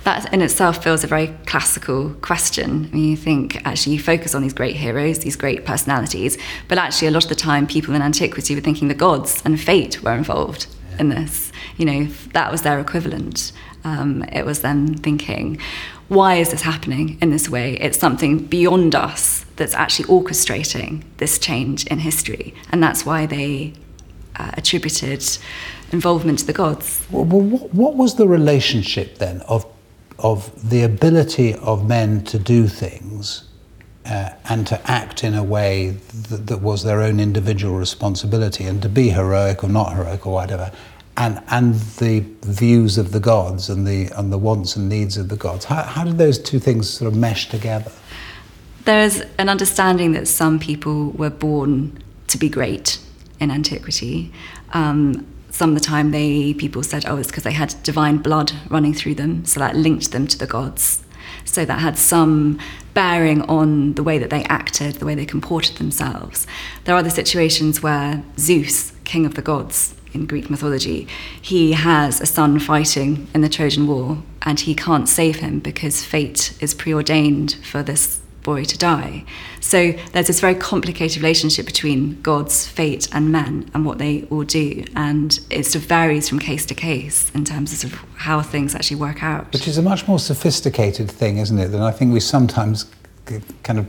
That 0.04 0.32
in 0.32 0.40
itself 0.40 0.84
feels 0.84 1.02
a 1.02 1.08
very 1.08 1.34
classical 1.46 2.14
question. 2.22 2.88
I 2.92 2.94
mean, 2.94 3.10
you 3.10 3.16
think 3.16 3.60
actually 3.66 3.94
you 3.94 4.00
focus 4.00 4.36
on 4.36 4.42
these 4.42 4.54
great 4.54 4.76
heroes, 4.76 5.18
these 5.18 5.34
great 5.34 5.64
personalities, 5.64 6.38
but 6.68 6.78
actually 6.78 7.08
a 7.08 7.10
lot 7.10 7.24
of 7.24 7.28
the 7.28 7.34
time 7.34 7.66
people 7.66 7.92
in 7.96 8.02
antiquity 8.02 8.54
were 8.54 8.60
thinking 8.60 8.86
the 8.86 8.94
gods 8.94 9.42
and 9.44 9.60
fate 9.60 10.00
were 10.04 10.14
involved. 10.14 10.68
In 10.98 11.08
this. 11.08 11.52
You 11.76 11.84
know, 11.86 12.04
that 12.32 12.50
was 12.50 12.62
their 12.62 12.78
equivalent. 12.78 13.52
Um, 13.84 14.24
it 14.24 14.44
was 14.44 14.62
them 14.62 14.94
thinking, 14.94 15.58
why 16.08 16.36
is 16.36 16.50
this 16.50 16.62
happening 16.62 17.18
in 17.20 17.30
this 17.30 17.48
way? 17.48 17.74
It's 17.74 17.98
something 17.98 18.38
beyond 18.38 18.94
us 18.94 19.44
that's 19.56 19.74
actually 19.74 20.06
orchestrating 20.06 21.04
this 21.18 21.38
change 21.38 21.86
in 21.86 21.98
history. 21.98 22.54
And 22.70 22.82
that's 22.82 23.04
why 23.04 23.26
they 23.26 23.74
uh, 24.36 24.52
attributed 24.56 25.24
involvement 25.92 26.40
to 26.40 26.46
the 26.46 26.52
gods. 26.52 27.06
Well, 27.10 27.24
what, 27.24 27.74
what 27.74 27.96
was 27.96 28.16
the 28.16 28.26
relationship 28.26 29.18
then 29.18 29.40
of, 29.42 29.66
of 30.18 30.70
the 30.70 30.82
ability 30.82 31.54
of 31.54 31.86
men 31.86 32.24
to 32.24 32.38
do 32.38 32.68
things 32.68 33.48
uh, 34.06 34.30
and 34.48 34.66
to 34.66 34.90
act 34.90 35.24
in 35.24 35.34
a 35.34 35.42
way 35.42 35.90
that, 36.30 36.46
that, 36.46 36.62
was 36.62 36.82
their 36.82 37.02
own 37.02 37.20
individual 37.20 37.76
responsibility 37.76 38.64
and 38.64 38.80
to 38.80 38.88
be 38.88 39.10
heroic 39.10 39.62
or 39.62 39.68
not 39.68 39.94
heroic 39.94 40.26
or 40.26 40.32
whatever, 40.32 40.72
and, 41.18 41.42
and 41.48 41.74
the 41.98 42.20
views 42.42 42.96
of 42.96 43.10
the 43.10 43.18
gods 43.20 43.68
and 43.68 43.86
the, 43.86 44.08
and 44.16 44.32
the 44.32 44.38
wants 44.38 44.76
and 44.76 44.88
needs 44.88 45.16
of 45.16 45.28
the 45.28 45.36
gods. 45.36 45.64
How, 45.64 45.82
how 45.82 46.04
did 46.04 46.16
those 46.16 46.38
two 46.38 46.60
things 46.60 46.88
sort 46.88 47.12
of 47.12 47.18
mesh 47.18 47.48
together? 47.48 47.90
There's 48.84 49.20
an 49.36 49.48
understanding 49.48 50.12
that 50.12 50.28
some 50.28 50.60
people 50.60 51.10
were 51.10 51.28
born 51.28 52.02
to 52.28 52.38
be 52.38 52.48
great 52.48 53.00
in 53.40 53.50
antiquity. 53.50 54.32
Um, 54.72 55.26
some 55.50 55.70
of 55.70 55.74
the 55.74 55.84
time, 55.84 56.12
they 56.12 56.54
people 56.54 56.82
said, 56.82 57.04
"Oh, 57.06 57.16
it's 57.16 57.28
because 57.28 57.42
they 57.42 57.52
had 57.52 57.74
divine 57.82 58.18
blood 58.18 58.52
running 58.70 58.94
through 58.94 59.16
them, 59.16 59.44
so 59.44 59.60
that 59.60 59.76
linked 59.76 60.12
them 60.12 60.26
to 60.28 60.38
the 60.38 60.46
gods." 60.46 61.02
So 61.44 61.64
that 61.64 61.80
had 61.80 61.98
some 61.98 62.58
bearing 62.94 63.42
on 63.42 63.94
the 63.94 64.02
way 64.02 64.18
that 64.18 64.30
they 64.30 64.44
acted, 64.44 64.96
the 64.96 65.06
way 65.06 65.14
they 65.14 65.26
comported 65.26 65.76
themselves. 65.76 66.46
There 66.84 66.94
are 66.94 66.98
other 66.98 67.10
situations 67.10 67.82
where 67.82 68.22
Zeus, 68.38 68.92
king 69.04 69.26
of 69.26 69.34
the 69.34 69.42
gods, 69.42 69.94
in 70.18 70.26
Greek 70.26 70.50
mythology, 70.50 71.06
he 71.40 71.72
has 71.72 72.20
a 72.20 72.26
son 72.26 72.58
fighting 72.58 73.28
in 73.34 73.40
the 73.40 73.48
Trojan 73.48 73.86
War 73.86 74.22
and 74.42 74.60
he 74.60 74.74
can't 74.74 75.08
save 75.08 75.36
him 75.36 75.60
because 75.60 76.04
fate 76.04 76.56
is 76.60 76.74
preordained 76.74 77.54
for 77.64 77.82
this 77.82 78.20
boy 78.42 78.64
to 78.64 78.78
die. 78.78 79.24
So 79.60 79.92
there's 80.12 80.28
this 80.28 80.40
very 80.40 80.54
complicated 80.54 81.18
relationship 81.18 81.66
between 81.66 82.20
gods, 82.22 82.66
fate, 82.66 83.06
and 83.12 83.30
men 83.30 83.70
and 83.74 83.84
what 83.84 83.98
they 83.98 84.22
all 84.30 84.44
do. 84.44 84.84
And 84.96 85.38
it 85.50 85.66
sort 85.66 85.82
of 85.82 85.88
varies 85.88 86.28
from 86.28 86.38
case 86.38 86.64
to 86.66 86.74
case 86.74 87.30
in 87.34 87.44
terms 87.44 87.72
of, 87.72 87.78
sort 87.78 87.92
of 87.92 87.98
how 88.16 88.40
things 88.40 88.74
actually 88.74 88.96
work 88.96 89.22
out. 89.22 89.52
Which 89.52 89.68
is 89.68 89.76
a 89.76 89.82
much 89.82 90.08
more 90.08 90.18
sophisticated 90.18 91.10
thing, 91.10 91.36
isn't 91.36 91.58
it, 91.58 91.68
than 91.68 91.82
I 91.82 91.90
think 91.90 92.12
we 92.12 92.20
sometimes 92.20 92.86
kind 93.62 93.78
of 93.78 93.86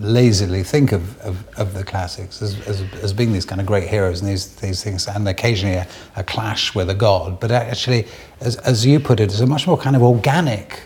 lazily 0.00 0.62
think 0.62 0.92
of, 0.92 1.20
of, 1.20 1.46
of 1.58 1.74
the 1.74 1.84
classics 1.84 2.42
as, 2.42 2.58
as, 2.66 2.82
as, 3.02 3.12
being 3.12 3.32
these 3.32 3.44
kind 3.44 3.60
of 3.60 3.66
great 3.66 3.88
heroes 3.88 4.20
and 4.20 4.30
these, 4.30 4.54
these 4.56 4.82
things, 4.82 5.06
and 5.06 5.26
occasionally 5.28 5.76
a, 5.76 5.86
a 6.16 6.24
clash 6.24 6.74
with 6.74 6.90
a 6.90 6.94
god. 6.94 7.40
But 7.40 7.50
actually, 7.50 8.06
as, 8.40 8.56
as 8.58 8.86
you 8.86 9.00
put 9.00 9.20
it, 9.20 9.24
it's 9.24 9.40
a 9.40 9.46
much 9.46 9.66
more 9.66 9.78
kind 9.78 9.96
of 9.96 10.02
organic 10.02 10.82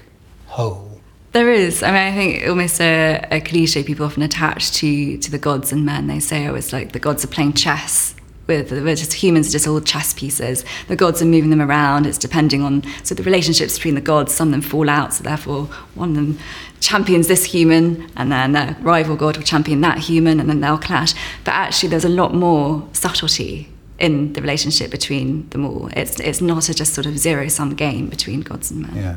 whole? 0.47 0.91
There 1.33 1.53
is. 1.53 1.83
I 1.83 1.89
mean, 1.89 1.97
I 1.97 2.13
think 2.13 2.49
almost 2.49 2.81
a, 2.81 3.27
a 3.31 3.41
cliche 3.41 3.83
people 3.83 4.07
often 4.07 4.23
attach 4.23 4.71
to 4.75 5.19
to 5.19 5.31
the 5.33 5.39
gods 5.39 5.73
and 5.73 5.85
men. 5.85 6.07
They 6.07 6.21
say, 6.21 6.47
"Oh, 6.47 6.55
it's 6.55 6.73
like 6.73 6.93
the 6.93 7.01
gods 7.01 7.25
are 7.25 7.29
playing 7.29 7.55
chess." 7.55 8.14
With, 8.47 8.69
just 8.99 9.15
humans, 9.15 9.49
are 9.49 9.53
just 9.53 9.67
all 9.67 9.81
chess 9.81 10.13
pieces. 10.13 10.65
The 10.89 10.97
gods 10.97 11.23
are 11.23 11.27
moving 11.27 11.51
them 11.51 11.63
around. 11.63 12.05
It's 12.05 12.19
depending 12.19 12.63
on 12.63 12.83
so 13.03 13.15
the 13.15 13.23
relationships 13.23 13.77
between 13.77 13.95
the 13.95 14.01
gods. 14.03 14.35
Some 14.35 14.49
of 14.49 14.53
them 14.53 14.61
fall 14.61 14.91
out, 14.91 15.15
so 15.15 15.25
therefore 15.25 15.65
one 15.95 16.11
of 16.11 16.17
them 16.17 16.39
champions 16.81 17.27
this 17.29 17.45
human, 17.45 18.11
and 18.17 18.31
then 18.31 18.53
their 18.53 18.77
rival 18.83 19.17
god 19.17 19.37
will 19.37 19.45
champion 19.45 19.81
that 19.81 19.99
human, 19.99 20.41
and 20.41 20.49
then 20.49 20.61
they'll 20.61 20.79
clash. 20.79 21.15
But 21.45 21.53
actually, 21.53 21.89
there's 21.89 22.05
a 22.05 22.11
lot 22.11 22.35
more 22.35 22.87
subtlety 22.93 23.69
in 23.99 24.33
the 24.33 24.41
relationship 24.41 24.91
between 24.91 25.49
them 25.51 25.65
all. 25.65 25.89
It's 25.97 26.21
it's 26.21 26.41
not 26.41 26.69
a 26.69 26.75
just 26.75 26.95
sort 26.95 27.07
of 27.07 27.19
zero 27.19 27.49
sum 27.49 27.75
game 27.75 28.09
between 28.09 28.41
gods 28.41 28.71
and 28.71 28.83
men. 28.83 28.97
Yeah. 28.97 29.17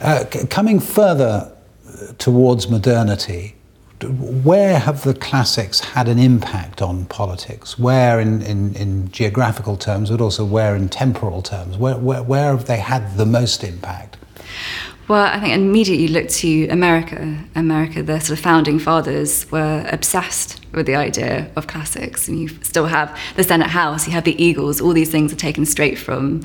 Uh, 0.00 0.24
c- 0.30 0.46
coming 0.46 0.80
further 0.80 1.52
uh, 1.86 2.12
towards 2.18 2.68
modernity, 2.68 3.54
where 4.04 4.78
have 4.78 5.02
the 5.02 5.14
classics 5.14 5.80
had 5.80 6.08
an 6.08 6.18
impact 6.18 6.80
on 6.82 7.06
politics? 7.06 7.78
Where 7.78 8.20
in, 8.20 8.42
in, 8.42 8.74
in 8.74 9.10
geographical 9.10 9.76
terms, 9.76 10.10
but 10.10 10.20
also 10.20 10.44
where 10.44 10.76
in 10.76 10.88
temporal 10.88 11.42
terms? 11.42 11.76
Where, 11.76 11.96
where, 11.96 12.22
where 12.22 12.56
have 12.56 12.66
they 12.66 12.78
had 12.78 13.16
the 13.16 13.26
most 13.26 13.64
impact? 13.64 14.16
Well, 15.08 15.24
I 15.24 15.40
think 15.40 15.54
immediately 15.54 16.04
you 16.04 16.12
look 16.12 16.28
to 16.28 16.68
America. 16.68 17.42
America, 17.54 18.02
the 18.02 18.20
sort 18.20 18.38
of 18.38 18.44
founding 18.44 18.78
fathers 18.78 19.50
were 19.50 19.88
obsessed 19.90 20.60
with 20.72 20.84
the 20.84 20.96
idea 20.96 21.50
of 21.56 21.66
classics. 21.66 22.28
And 22.28 22.38
you 22.38 22.48
still 22.62 22.86
have 22.86 23.18
the 23.34 23.42
Senate 23.42 23.70
House, 23.70 24.06
you 24.06 24.12
have 24.12 24.24
the 24.24 24.42
Eagles, 24.42 24.82
all 24.82 24.92
these 24.92 25.10
things 25.10 25.32
are 25.32 25.36
taken 25.36 25.64
straight 25.64 25.98
from 25.98 26.42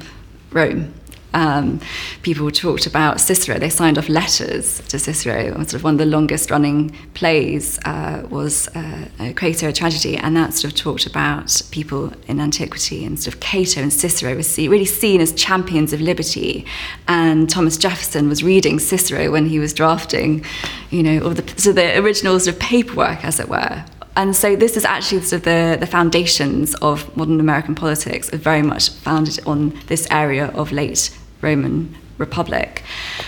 Rome. 0.52 0.94
Um, 1.34 1.80
people 2.22 2.50
talked 2.52 2.86
about 2.86 3.20
Cicero. 3.20 3.58
They 3.58 3.70
signed 3.70 3.98
off 3.98 4.10
letters 4.10 4.80
to 4.88 5.00
Cicero. 5.00 5.54
Sort 5.54 5.74
of 5.74 5.84
one 5.84 5.96
of 5.96 5.98
the 5.98 6.06
longest 6.06 6.52
running 6.52 6.96
plays 7.14 7.80
uh, 7.86 8.26
was 8.30 8.68
uh, 8.76 9.08
Cato, 9.36 9.70
a 9.70 9.74
tragedy, 9.74 10.18
and 10.18 10.36
that 10.36 10.54
sort 10.54 10.74
of 10.74 10.80
talked 10.80 11.06
about 11.06 11.62
people 11.72 12.14
in 12.28 12.40
antiquity 12.40 13.06
and 13.06 13.20
sort 13.20 13.34
of 13.36 13.40
Cato 13.40 13.82
and 13.82 13.92
Cicero 13.92 14.36
were 14.36 14.44
see, 14.44 14.68
really 14.68 14.86
seen 14.86 15.22
as 15.22 15.34
champions 15.34 15.94
of 15.94 16.02
liberty. 16.02 16.66
And 17.08 17.50
Thomas 17.50 17.78
Jefferson 17.78 18.30
was 18.30 18.44
reading 18.44 18.80
Cicero 18.80 19.32
when 19.32 19.48
he 19.48 19.60
was 19.60 19.74
drafting, 19.74 20.46
you 20.92 21.02
know, 21.02 21.24
all 21.24 21.32
the 21.32 21.44
so 21.60 21.72
the 21.72 21.98
original 22.00 22.40
sort 22.40 22.56
of 22.56 22.62
paperwork, 22.62 23.26
as 23.26 23.40
it 23.40 23.50
were, 23.50 23.84
and 24.16 24.36
so 24.36 24.56
this 24.56 24.78
is 24.78 24.86
actually 24.86 25.22
sort 25.22 25.40
of 25.40 25.44
the, 25.44 25.78
the 25.80 25.88
foundations 25.88 26.76
of 26.76 27.16
modern 27.18 27.40
American 27.40 27.74
politics 27.74 28.32
are 28.32 28.38
very 28.38 28.62
much 28.62 28.90
founded 28.90 29.40
on 29.48 29.80
this 29.88 30.08
area 30.12 30.48
of 30.50 30.72
late 30.72 31.10
Roman 31.44 31.94
Republic. 32.18 32.84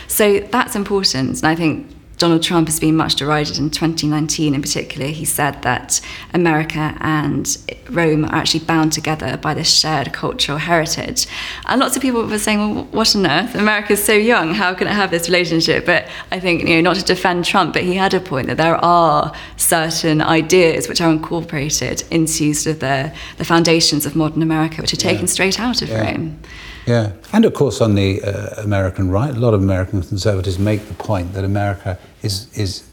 So 0.07 0.39
that's 0.39 0.75
important. 0.75 1.37
And 1.43 1.45
I 1.45 1.55
think 1.55 1.91
Donald 2.17 2.41
Trump 2.41 2.69
has 2.69 2.79
been 2.79 2.95
much 2.95 3.15
derided 3.15 3.57
in 3.57 3.69
2019 3.69 4.55
in 4.55 4.61
particular. 4.61 5.07
He 5.07 5.25
said 5.25 5.61
that 5.63 5.99
America 6.33 6.95
and 7.01 7.57
Rome 7.89 8.23
are 8.23 8.35
actually 8.35 8.61
bound 8.63 8.93
together 8.93 9.35
by 9.35 9.53
this 9.53 9.69
shared 9.77 10.13
cultural 10.13 10.57
heritage. 10.57 11.27
And 11.65 11.81
lots 11.81 11.97
of 11.97 12.01
people 12.01 12.25
were 12.25 12.39
saying, 12.39 12.59
well, 12.59 12.85
what 12.91 13.13
on 13.17 13.27
earth? 13.27 13.53
America's 13.55 14.01
so 14.01 14.13
young, 14.13 14.53
how 14.53 14.73
can 14.73 14.87
it 14.87 14.93
have 14.93 15.11
this 15.11 15.27
relationship? 15.27 15.85
But 15.85 16.07
I 16.31 16.39
think, 16.39 16.61
you 16.61 16.75
know, 16.75 16.81
not 16.81 16.95
to 16.95 17.03
defend 17.03 17.43
Trump, 17.43 17.73
but 17.73 17.83
he 17.83 17.95
had 17.95 18.13
a 18.13 18.21
point 18.21 18.47
that 18.47 18.55
there 18.57 18.77
are 18.77 19.33
certain 19.57 20.21
ideas 20.21 20.87
which 20.87 21.01
are 21.01 21.11
incorporated 21.11 22.03
into 22.11 22.53
sort 22.53 22.75
of 22.75 22.79
the, 22.79 23.13
the 23.39 23.43
foundations 23.45 24.05
of 24.05 24.15
modern 24.15 24.41
America, 24.41 24.81
which 24.81 24.93
are 24.93 24.97
taken 25.11 25.25
Yeah. 25.25 25.31
straight 25.37 25.59
out 25.59 25.81
of 25.81 25.89
Yeah. 25.89 26.11
Rome. 26.11 26.39
Yeah, 26.85 27.13
and 27.33 27.45
of 27.45 27.53
course, 27.53 27.81
on 27.81 27.95
the 27.95 28.21
uh, 28.21 28.61
American 28.61 29.09
right, 29.09 29.33
a 29.35 29.39
lot 29.39 29.53
of 29.53 29.61
American 29.61 30.01
conservatives 30.01 30.59
make 30.59 30.87
the 30.87 30.93
point 30.93 31.33
that 31.33 31.43
America 31.43 31.97
is 32.21 32.47
is 32.57 32.83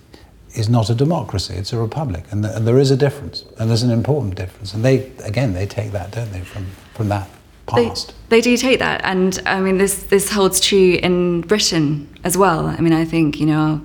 is 0.54 0.68
not 0.68 0.90
a 0.90 0.94
democracy; 0.94 1.54
it's 1.54 1.72
a 1.72 1.78
republic, 1.78 2.24
and, 2.30 2.42
th- 2.42 2.56
and 2.56 2.66
there 2.66 2.78
is 2.78 2.90
a 2.90 2.96
difference, 2.96 3.44
and 3.58 3.68
there's 3.68 3.82
an 3.82 3.90
important 3.90 4.34
difference. 4.34 4.74
And 4.74 4.84
they, 4.84 5.12
again, 5.24 5.52
they 5.52 5.66
take 5.66 5.92
that, 5.92 6.10
don't 6.10 6.32
they, 6.32 6.40
from 6.40 6.66
from 6.94 7.08
that 7.08 7.28
past? 7.66 8.14
they 8.28 8.40
do 8.40 8.56
take 8.56 8.78
that, 8.78 9.02
and 9.04 9.40
I 9.44 9.60
mean 9.60 9.78
this 9.78 10.04
this 10.04 10.30
holds 10.30 10.60
true 10.60 10.98
in 11.02 11.42
Britain 11.42 12.08
as 12.24 12.36
well. 12.38 12.66
I 12.66 12.78
mean, 12.78 12.94
I 12.94 13.04
think 13.04 13.38
you 13.40 13.46
know 13.46 13.58
our 13.58 13.80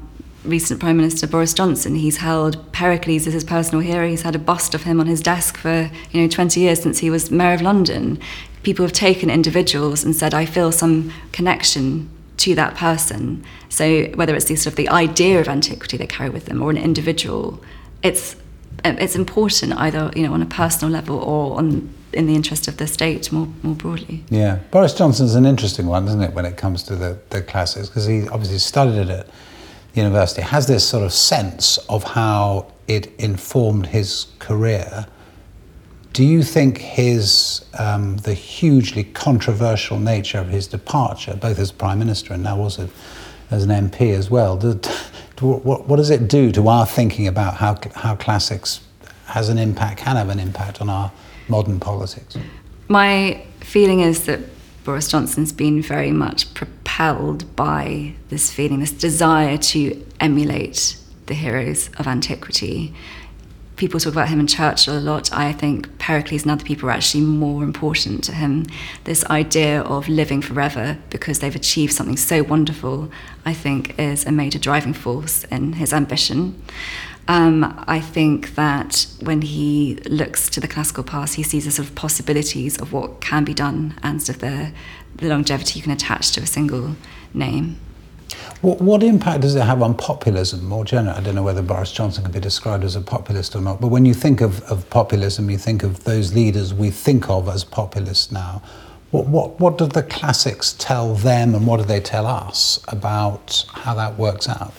recent 0.48 0.80
Prime 0.80 0.98
Minister 0.98 1.28
Boris 1.28 1.54
Johnson, 1.54 1.96
he's 1.96 2.18
held 2.18 2.72
Pericles 2.72 3.28
as 3.28 3.34
his 3.34 3.44
personal 3.44 3.82
hero. 3.82 4.08
He's 4.08 4.22
had 4.22 4.36
a 4.36 4.40
bust 4.40 4.74
of 4.74 4.84
him 4.84 5.00
on 5.00 5.06
his 5.06 5.22
desk 5.22 5.58
for 5.58 5.90
you 6.12 6.22
know 6.22 6.28
20 6.28 6.60
years 6.60 6.82
since 6.82 7.00
he 7.00 7.10
was 7.10 7.32
mayor 7.32 7.54
of 7.54 7.62
London. 7.62 8.20
People 8.64 8.84
have 8.84 8.94
taken 8.94 9.30
individuals 9.30 10.04
and 10.04 10.16
said, 10.16 10.34
I 10.34 10.46
feel 10.46 10.72
some 10.72 11.14
connection 11.32 12.10
to 12.38 12.56
that 12.56 12.76
person. 12.76 13.44
So 13.70 14.06
whether 14.16 14.36
it's 14.36 14.46
the 14.46 14.56
sort 14.56 14.74
of 14.74 14.76
the 14.78 14.90
idea 14.90 15.40
of 15.40 15.48
antiquity 15.48 15.98
they 15.98 16.08
carry 16.08 16.30
with 16.30 16.46
them 16.46 16.62
or 16.62 16.70
an 16.70 16.78
individual, 16.78 17.64
it's 18.04 18.36
it's 18.86 19.16
important 19.16 19.74
either 19.74 20.12
you 20.16 20.26
know 20.26 20.34
on 20.34 20.42
a 20.42 20.46
personal 20.46 20.92
level 20.92 21.18
or 21.18 21.58
on 21.58 21.94
in 22.14 22.26
the 22.26 22.36
interest 22.36 22.68
of 22.68 22.78
the 22.78 22.88
state 22.88 23.32
more 23.32 23.48
more 23.64 23.76
broadly. 23.76 24.24
Yeah, 24.30 24.60
Boris 24.72 24.94
Johnson's 24.94 25.36
an 25.36 25.46
interesting 25.46 25.88
one, 25.88 26.08
isn't 26.08 26.22
it, 26.22 26.34
when 26.34 26.46
it 26.46 26.58
comes 26.58 26.84
to 26.84 26.96
the, 26.96 27.20
the 27.30 27.42
classics? 27.42 27.88
Because 27.90 28.06
he 28.06 28.28
obviously 28.30 28.60
studied 28.60 29.10
it 29.10 29.30
university, 29.98 30.42
has 30.42 30.68
this 30.68 30.88
sort 30.88 31.04
of 31.04 31.12
sense 31.12 31.78
of 31.90 32.04
how 32.04 32.72
it 32.88 33.14
informed 33.20 33.88
his 33.88 34.28
career. 34.40 35.08
Do 36.14 36.24
you 36.24 36.42
think 36.44 36.78
his 36.78 37.66
um, 37.78 38.18
the 38.18 38.34
hugely 38.34 39.04
controversial 39.04 40.00
nature 40.00 40.40
of 40.40 40.50
his 40.50 40.68
departure, 40.68 41.36
both 41.36 41.60
as 41.60 41.72
prime 41.72 42.00
minister 42.00 42.34
and 42.34 42.44
now 42.44 42.58
also 42.58 42.90
as 43.52 43.64
an 43.64 43.70
MP 43.70 44.14
as 44.14 44.30
well, 44.30 44.58
do, 44.58 44.80
do, 45.36 45.46
what, 45.46 45.88
what 45.88 45.98
does 45.98 46.10
it 46.10 46.28
do 46.28 46.52
to 46.54 46.68
our 46.68 46.86
thinking 46.86 47.28
about 47.28 47.56
how 47.56 47.78
how 47.96 48.16
classics 48.16 48.82
has 49.26 49.50
an 49.50 49.58
impact, 49.58 50.00
can 50.00 50.16
have 50.16 50.30
an 50.30 50.40
impact 50.40 50.82
on 50.82 50.90
our 50.90 51.12
modern 51.50 51.80
politics? 51.80 52.38
My 52.88 53.44
feeling 53.60 54.00
is 54.00 54.26
that 54.26 54.40
Boris 54.88 55.10
Johnson's 55.10 55.52
been 55.52 55.82
very 55.82 56.14
much 56.14 56.54
propelled 56.54 57.54
by 57.58 58.14
this 58.30 58.50
feeling, 58.50 58.80
this 58.80 58.90
desire 58.90 59.58
to 59.58 60.02
emulate 60.22 60.96
the 61.26 61.34
heroes 61.34 61.90
of 61.98 62.08
antiquity. 62.08 62.94
People 63.76 64.00
talk 64.00 64.14
about 64.14 64.30
him 64.30 64.40
and 64.40 64.48
Churchill 64.48 64.98
a 64.98 65.02
lot. 65.02 65.30
I 65.34 65.52
think 65.52 66.00
Pericles 66.00 66.44
and 66.44 66.52
other 66.52 66.64
people 66.64 66.88
are 66.88 66.94
actually 66.94 67.26
more 67.26 67.66
important 67.66 68.24
to 68.24 68.32
him. 68.32 68.66
This 69.04 69.26
idea 69.26 69.82
of 69.82 70.08
living 70.08 70.42
forever 70.42 70.98
because 71.10 71.40
they've 71.40 71.54
achieved 71.54 71.92
something 71.92 72.16
so 72.16 72.42
wonderful, 72.42 73.12
I 73.46 73.54
think, 73.54 74.00
is 74.00 74.26
a 74.26 74.32
major 74.32 74.58
driving 74.58 74.94
force 74.94 75.44
in 75.52 75.74
his 75.74 75.92
ambition. 75.92 76.64
Um, 77.28 77.84
I 77.88 78.00
think 78.00 78.56
that 78.56 79.06
when 79.22 79.42
he 79.42 79.96
looks 80.06 80.50
to 80.50 80.60
the 80.62 80.68
classical 80.68 81.04
past, 81.04 81.36
he 81.36 81.44
sees 81.44 81.66
the 81.66 81.72
sort 81.72 81.90
of 81.90 81.96
possibilities 81.96 82.80
of 82.80 82.94
what 82.94 83.20
can 83.20 83.44
be 83.44 83.54
done 83.54 83.96
and 84.02 84.22
sort 84.24 84.38
of 84.38 84.42
the, 84.42 84.72
the 85.16 85.28
longevity 85.28 85.78
you 85.80 85.84
can 85.84 85.92
attach 85.92 86.32
to 86.34 86.42
a 86.42 86.46
single 86.46 86.96
name. 87.34 87.78
What, 88.62 88.82
what 88.82 89.04
impact 89.04 89.42
does 89.42 89.56
it 89.56 89.62
have 89.62 89.82
on 89.82 89.94
populism 89.96 90.66
more 90.66 90.84
generally? 90.84 91.18
I 91.18 91.22
don't 91.22 91.36
know 91.36 91.44
whether 91.44 91.62
Boris 91.62 91.92
Johnson 91.92 92.24
can 92.24 92.32
be 92.32 92.40
described 92.40 92.84
as 92.84 92.96
a 92.96 93.02
populist 93.02 93.56
or 93.56 93.62
not, 93.62 93.80
but 93.82 93.90
when 93.90 94.06
you 94.06 94.14
think 94.14 94.42
of, 94.42 94.64
of 94.64 94.90
populism, 94.90 95.50
you 95.50 95.58
think 95.58 95.84
of 95.84 96.06
those 96.06 96.34
leaders 96.34 96.74
we 96.74 96.90
think 96.90 97.30
of 97.30 97.48
as 97.50 97.64
populists 97.64 98.32
now. 98.32 98.62
What, 99.12 99.28
what, 99.28 99.60
what 99.60 99.78
do 99.78 99.86
the 99.86 100.04
classics 100.04 100.76
tell 100.80 101.14
them 101.14 101.56
and 101.56 101.68
what 101.68 101.78
do 101.78 101.84
they 101.84 102.00
tell 102.00 102.26
us 102.26 102.80
about 102.88 103.66
how 103.72 103.94
that 103.94 104.18
works 104.18 104.50
out? 104.50 104.74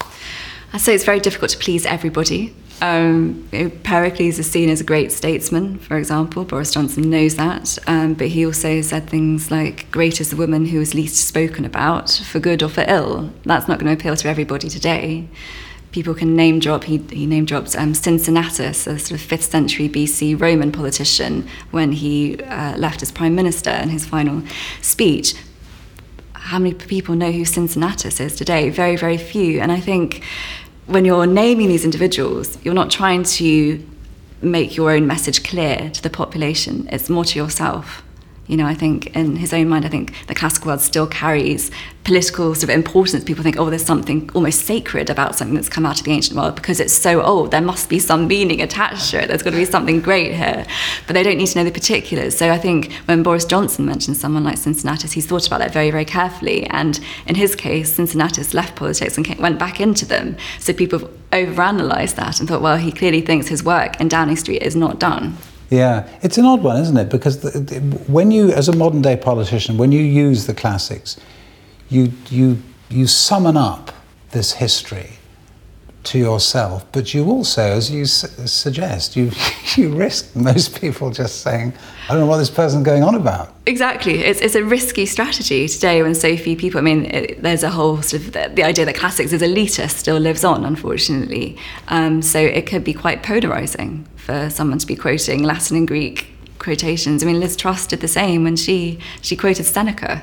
Say 0.76 0.94
it's 0.94 1.04
very 1.04 1.18
difficult 1.18 1.50
to 1.50 1.58
please 1.58 1.84
everybody. 1.86 2.54
Um, 2.80 3.48
Pericles 3.82 4.38
is 4.38 4.48
seen 4.48 4.68
as 4.68 4.80
a 4.80 4.84
great 4.84 5.10
statesman, 5.10 5.78
for 5.78 5.98
example. 5.98 6.44
Boris 6.44 6.70
Johnson 6.70 7.10
knows 7.10 7.34
that. 7.34 7.78
Um, 7.86 8.14
but 8.14 8.28
he 8.28 8.46
also 8.46 8.80
said 8.82 9.10
things 9.10 9.50
like, 9.50 9.90
great 9.90 10.20
is 10.20 10.30
the 10.30 10.36
woman 10.36 10.66
who 10.66 10.80
is 10.80 10.94
least 10.94 11.26
spoken 11.26 11.64
about, 11.64 12.10
for 12.10 12.38
good 12.38 12.62
or 12.62 12.68
for 12.68 12.84
ill. 12.86 13.32
That's 13.44 13.66
not 13.66 13.80
going 13.80 13.94
to 13.94 14.00
appeal 14.00 14.14
to 14.16 14.28
everybody 14.28 14.68
today. 14.68 15.26
People 15.90 16.14
can 16.14 16.36
name 16.36 16.60
drop, 16.60 16.84
he, 16.84 16.98
he 17.10 17.26
name 17.26 17.44
drops 17.44 17.74
um, 17.74 17.94
Cincinnatus, 17.94 18.86
a 18.86 18.98
sort 18.98 19.20
of 19.20 19.26
5th 19.26 19.42
century 19.42 19.88
BC 19.88 20.40
Roman 20.40 20.70
politician, 20.70 21.48
when 21.70 21.92
he 21.92 22.40
uh, 22.44 22.76
left 22.76 23.02
as 23.02 23.10
prime 23.10 23.34
minister 23.34 23.70
in 23.70 23.88
his 23.88 24.06
final 24.06 24.42
speech 24.82 25.34
how 26.48 26.58
many 26.58 26.72
people 26.72 27.14
know 27.14 27.30
who 27.30 27.44
Cincinnatus 27.44 28.20
is 28.20 28.34
today? 28.34 28.70
Very, 28.70 28.96
very 28.96 29.18
few. 29.18 29.60
And 29.60 29.70
I 29.70 29.80
think 29.80 30.24
when 30.86 31.04
you're 31.04 31.26
naming 31.26 31.68
these 31.68 31.84
individuals, 31.84 32.56
you're 32.64 32.72
not 32.72 32.90
trying 32.90 33.24
to 33.24 33.86
make 34.40 34.74
your 34.74 34.90
own 34.90 35.06
message 35.06 35.44
clear 35.44 35.90
to 35.90 36.02
the 36.02 36.08
population. 36.08 36.88
It's 36.90 37.10
more 37.10 37.26
to 37.26 37.38
yourself. 37.38 38.02
You 38.48 38.56
know, 38.56 38.66
I 38.66 38.74
think 38.74 39.14
in 39.14 39.36
his 39.36 39.52
own 39.52 39.68
mind, 39.68 39.84
I 39.84 39.88
think 39.88 40.26
the 40.26 40.34
classical 40.34 40.68
world 40.68 40.80
still 40.80 41.06
carries 41.06 41.70
political 42.02 42.54
sort 42.54 42.64
of 42.64 42.70
importance. 42.70 43.22
People 43.22 43.42
think, 43.42 43.58
oh, 43.58 43.68
there's 43.68 43.84
something 43.84 44.30
almost 44.34 44.64
sacred 44.64 45.10
about 45.10 45.36
something 45.36 45.54
that's 45.54 45.68
come 45.68 45.84
out 45.84 45.98
of 45.98 46.06
the 46.06 46.12
ancient 46.12 46.38
world 46.38 46.54
because 46.54 46.80
it's 46.80 46.94
so 46.94 47.20
old. 47.20 47.50
There 47.50 47.60
must 47.60 47.90
be 47.90 47.98
some 47.98 48.26
meaning 48.26 48.62
attached 48.62 49.10
to 49.10 49.22
it. 49.22 49.28
There's 49.28 49.42
got 49.42 49.50
to 49.50 49.56
be 49.56 49.66
something 49.66 50.00
great 50.00 50.34
here. 50.34 50.66
But 51.06 51.12
they 51.12 51.22
don't 51.22 51.36
need 51.36 51.48
to 51.48 51.58
know 51.58 51.64
the 51.64 51.70
particulars. 51.70 52.34
So 52.36 52.50
I 52.50 52.56
think 52.56 52.90
when 53.04 53.22
Boris 53.22 53.44
Johnson 53.44 53.84
mentions 53.84 54.18
someone 54.18 54.44
like 54.44 54.56
Cincinnatus, 54.56 55.12
he's 55.12 55.26
thought 55.26 55.46
about 55.46 55.58
that 55.58 55.72
very, 55.74 55.90
very 55.90 56.06
carefully. 56.06 56.64
And 56.68 56.98
in 57.26 57.34
his 57.34 57.54
case, 57.54 57.92
Cincinnatus 57.92 58.54
left 58.54 58.74
politics 58.76 59.18
and 59.18 59.26
came, 59.26 59.38
went 59.38 59.58
back 59.58 59.78
into 59.78 60.06
them. 60.06 60.38
So 60.58 60.72
people 60.72 61.00
have 61.00 61.10
overanalyzed 61.32 62.14
that 62.14 62.40
and 62.40 62.48
thought, 62.48 62.62
well, 62.62 62.78
he 62.78 62.92
clearly 62.92 63.20
thinks 63.20 63.48
his 63.48 63.62
work 63.62 64.00
in 64.00 64.08
Downing 64.08 64.36
Street 64.36 64.62
is 64.62 64.74
not 64.74 64.98
done. 64.98 65.36
Yeah, 65.70 66.08
it's 66.22 66.38
an 66.38 66.46
odd 66.46 66.62
one, 66.62 66.80
isn't 66.80 66.96
it? 66.96 67.10
Because 67.10 67.40
the, 67.40 67.58
the, 67.60 67.80
when 68.10 68.30
you, 68.30 68.50
as 68.52 68.68
a 68.68 68.76
modern 68.76 69.02
day 69.02 69.16
politician, 69.16 69.76
when 69.76 69.92
you 69.92 70.00
use 70.00 70.46
the 70.46 70.54
classics, 70.54 71.20
you, 71.90 72.12
you, 72.30 72.62
you 72.88 73.06
summon 73.06 73.56
up 73.56 73.92
this 74.30 74.52
history 74.52 75.17
to 76.08 76.18
yourself, 76.18 76.84
but 76.92 77.12
you 77.12 77.26
also, 77.26 77.62
as 77.62 77.90
you 77.90 78.06
su- 78.06 78.46
suggest, 78.46 79.16
you, 79.16 79.30
you 79.76 79.90
risk 79.90 80.34
most 80.34 80.80
people 80.80 81.10
just 81.10 81.42
saying, 81.42 81.72
I 82.08 82.12
don't 82.12 82.20
know 82.20 82.26
what 82.26 82.38
this 82.38 82.50
person's 82.50 82.84
going 82.84 83.02
on 83.02 83.14
about. 83.14 83.52
Exactly. 83.66 84.20
It's, 84.20 84.40
it's 84.40 84.54
a 84.54 84.64
risky 84.64 85.04
strategy 85.04 85.68
today 85.68 86.02
when 86.02 86.14
so 86.14 86.36
few 86.36 86.56
people, 86.56 86.78
I 86.78 86.82
mean, 86.82 87.04
it, 87.06 87.42
there's 87.42 87.62
a 87.62 87.70
whole 87.70 88.00
sort 88.00 88.22
of, 88.22 88.32
the, 88.32 88.50
the, 88.54 88.62
idea 88.62 88.86
that 88.86 88.94
classics 88.94 89.32
is 89.32 89.42
elitist 89.42 89.96
still 89.96 90.18
lives 90.18 90.44
on, 90.44 90.64
unfortunately. 90.64 91.56
Um, 91.88 92.22
so 92.22 92.38
it 92.38 92.66
could 92.66 92.84
be 92.84 92.94
quite 92.94 93.22
polarizing 93.22 94.06
for 94.16 94.48
someone 94.48 94.78
to 94.78 94.86
be 94.86 94.96
quoting 94.96 95.42
Latin 95.42 95.76
and 95.76 95.86
Greek 95.86 96.32
quotations. 96.58 97.22
I 97.22 97.26
mean, 97.26 97.38
Liz 97.38 97.56
Truss 97.56 97.86
did 97.86 98.00
the 98.00 98.08
same 98.08 98.44
when 98.44 98.56
she, 98.56 98.98
she 99.20 99.36
quoted 99.36 99.64
Seneca 99.64 100.22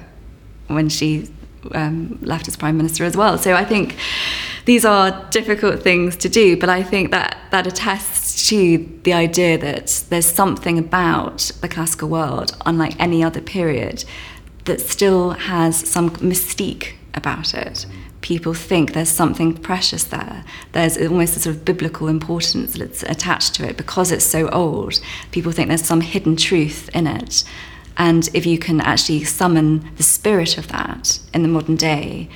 when 0.68 0.90
she 0.90 1.30
um, 1.74 2.18
left 2.22 2.48
as 2.48 2.56
prime 2.56 2.78
minister 2.78 3.04
as 3.04 3.16
well. 3.16 3.38
So 3.38 3.54
I 3.54 3.66
think 3.66 3.96
these 4.66 4.84
are 4.84 5.28
difficult 5.30 5.84
things 5.84 6.16
to 6.18 6.30
do, 6.30 6.58
but 6.58 6.70
I 6.70 6.82
think 6.84 7.12
that 7.12 7.38
that 7.52 7.68
attests 7.68 8.50
to 8.50 9.00
the 9.04 9.14
idea 9.14 9.58
that 9.58 10.04
there's 10.10 10.26
something 10.26 10.78
about 10.78 11.52
the 11.62 11.68
classical 11.68 12.10
world, 12.10 12.56
unlike 12.66 13.00
any 13.00 13.24
other 13.24 13.42
period, 13.42 14.04
that 14.66 14.82
still 14.82 15.32
has 15.32 15.78
some 15.88 16.10
mystique 16.18 16.94
about 17.14 17.54
it. 17.54 17.86
People 18.22 18.56
think 18.56 18.94
there's 18.94 19.10
something 19.10 19.54
precious 19.54 20.04
there. 20.06 20.44
There's 20.72 20.98
almost 20.98 21.38
a 21.38 21.40
sort 21.40 21.56
of 21.56 21.64
biblical 21.64 22.08
importance 22.08 22.74
that's 22.74 23.04
attached 23.04 23.54
to 23.56 23.70
it 23.70 23.78
because 23.78 24.12
it's 24.12 24.26
so 24.26 24.50
old. 24.50 25.00
People 25.32 25.52
think 25.52 25.68
there's 25.68 25.86
some 25.86 26.02
hidden 26.02 26.36
truth 26.36 26.90
in 26.96 27.06
it. 27.06 27.44
And 27.98 28.28
if 28.34 28.46
you 28.48 28.58
can 28.58 28.82
actually 28.82 29.24
summon 29.24 29.90
the 29.98 30.04
spirit 30.04 30.58
of 30.58 30.68
that 30.70 31.20
in 31.34 31.44
the 31.44 31.48
modern 31.48 31.76
day, 31.76 32.30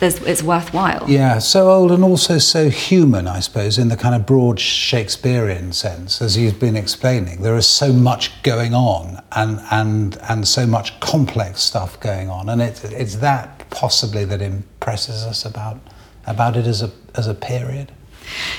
it's 0.00 0.42
worthwhile. 0.42 1.04
Yeah, 1.08 1.38
so 1.38 1.70
old 1.70 1.90
and 1.90 2.04
also 2.04 2.38
so 2.38 2.70
human, 2.70 3.26
I 3.26 3.40
suppose, 3.40 3.78
in 3.78 3.88
the 3.88 3.96
kind 3.96 4.14
of 4.14 4.26
broad 4.26 4.60
Shakespearean 4.60 5.72
sense, 5.72 6.22
as 6.22 6.36
you've 6.36 6.60
been 6.60 6.76
explaining. 6.76 7.42
There 7.42 7.56
is 7.56 7.66
so 7.66 7.92
much 7.92 8.42
going 8.42 8.74
on 8.74 9.22
and, 9.32 9.60
and, 9.70 10.18
and 10.28 10.46
so 10.46 10.66
much 10.66 10.98
complex 11.00 11.62
stuff 11.62 11.98
going 12.00 12.30
on. 12.30 12.48
And 12.48 12.62
it, 12.62 12.84
it's 12.84 13.16
that 13.16 13.68
possibly 13.70 14.24
that 14.26 14.40
impresses 14.40 15.24
us 15.24 15.44
about, 15.44 15.80
about 16.26 16.56
it 16.56 16.66
as 16.66 16.82
a, 16.82 16.90
as 17.14 17.26
a 17.26 17.34
period. 17.34 17.92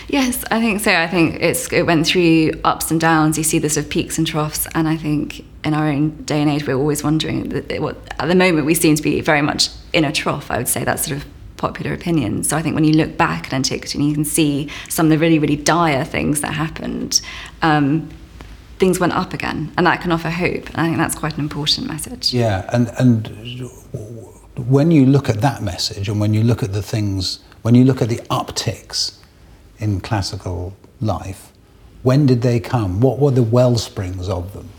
Yes, 0.07 0.43
I 0.51 0.59
think 0.59 0.81
so. 0.81 0.93
I 0.93 1.07
think 1.07 1.37
it's 1.41 1.71
it 1.71 1.85
went 1.85 2.07
through 2.07 2.51
ups 2.63 2.91
and 2.91 2.99
downs. 2.99 3.37
You 3.37 3.43
see 3.43 3.59
the 3.59 3.69
sort 3.69 3.85
of 3.85 3.91
peaks 3.91 4.17
and 4.17 4.25
troughs, 4.25 4.67
and 4.73 4.87
I 4.87 4.97
think 4.97 5.45
in 5.63 5.73
our 5.73 5.87
own 5.87 6.23
day 6.23 6.41
and 6.41 6.49
age, 6.49 6.65
we're 6.65 6.75
always 6.75 7.03
wondering. 7.03 7.51
What 7.81 7.97
at 8.19 8.27
the 8.27 8.35
moment 8.35 8.65
we 8.65 8.73
seem 8.73 8.95
to 8.95 9.03
be 9.03 9.21
very 9.21 9.41
much 9.41 9.69
in 9.93 10.05
a 10.05 10.11
trough. 10.11 10.49
I 10.49 10.57
would 10.57 10.67
say 10.67 10.83
that's 10.83 11.05
sort 11.05 11.17
of 11.17 11.27
popular 11.57 11.93
opinion. 11.93 12.43
So 12.43 12.55
I 12.57 12.61
think 12.61 12.73
when 12.73 12.85
you 12.85 12.93
look 12.93 13.17
back 13.17 13.47
at 13.47 13.53
antiquity, 13.53 13.97
and 13.99 14.07
you 14.07 14.13
can 14.13 14.25
see 14.25 14.69
some 14.87 15.07
of 15.07 15.09
the 15.11 15.17
really 15.17 15.39
really 15.39 15.57
dire 15.57 16.03
things 16.03 16.41
that 16.41 16.53
happened. 16.53 17.21
Um, 17.61 18.09
things 18.79 18.99
went 18.99 19.11
up 19.13 19.33
again, 19.33 19.71
and 19.77 19.85
that 19.85 20.01
can 20.01 20.11
offer 20.11 20.29
hope. 20.29 20.69
And 20.69 20.77
I 20.77 20.85
think 20.85 20.97
that's 20.97 21.15
quite 21.15 21.33
an 21.33 21.41
important 21.41 21.87
message. 21.87 22.33
Yeah, 22.33 22.69
and 22.73 22.89
and 22.97 23.27
when 24.55 24.91
you 24.91 25.05
look 25.05 25.29
at 25.29 25.41
that 25.41 25.61
message, 25.61 26.09
and 26.09 26.19
when 26.19 26.33
you 26.33 26.43
look 26.43 26.63
at 26.63 26.73
the 26.73 26.81
things, 26.81 27.39
when 27.61 27.75
you 27.75 27.83
look 27.83 28.01
at 28.01 28.09
the 28.09 28.17
upticks 28.29 29.18
in 29.79 30.01
classical 30.01 30.75
life. 31.01 31.51
When 32.03 32.25
did 32.25 32.41
they 32.41 32.59
come? 32.59 33.01
What 33.01 33.19
were 33.19 33.31
the 33.31 33.43
well 33.43 33.77
springs 33.77 34.29
of 34.29 34.53
them? 34.53 34.69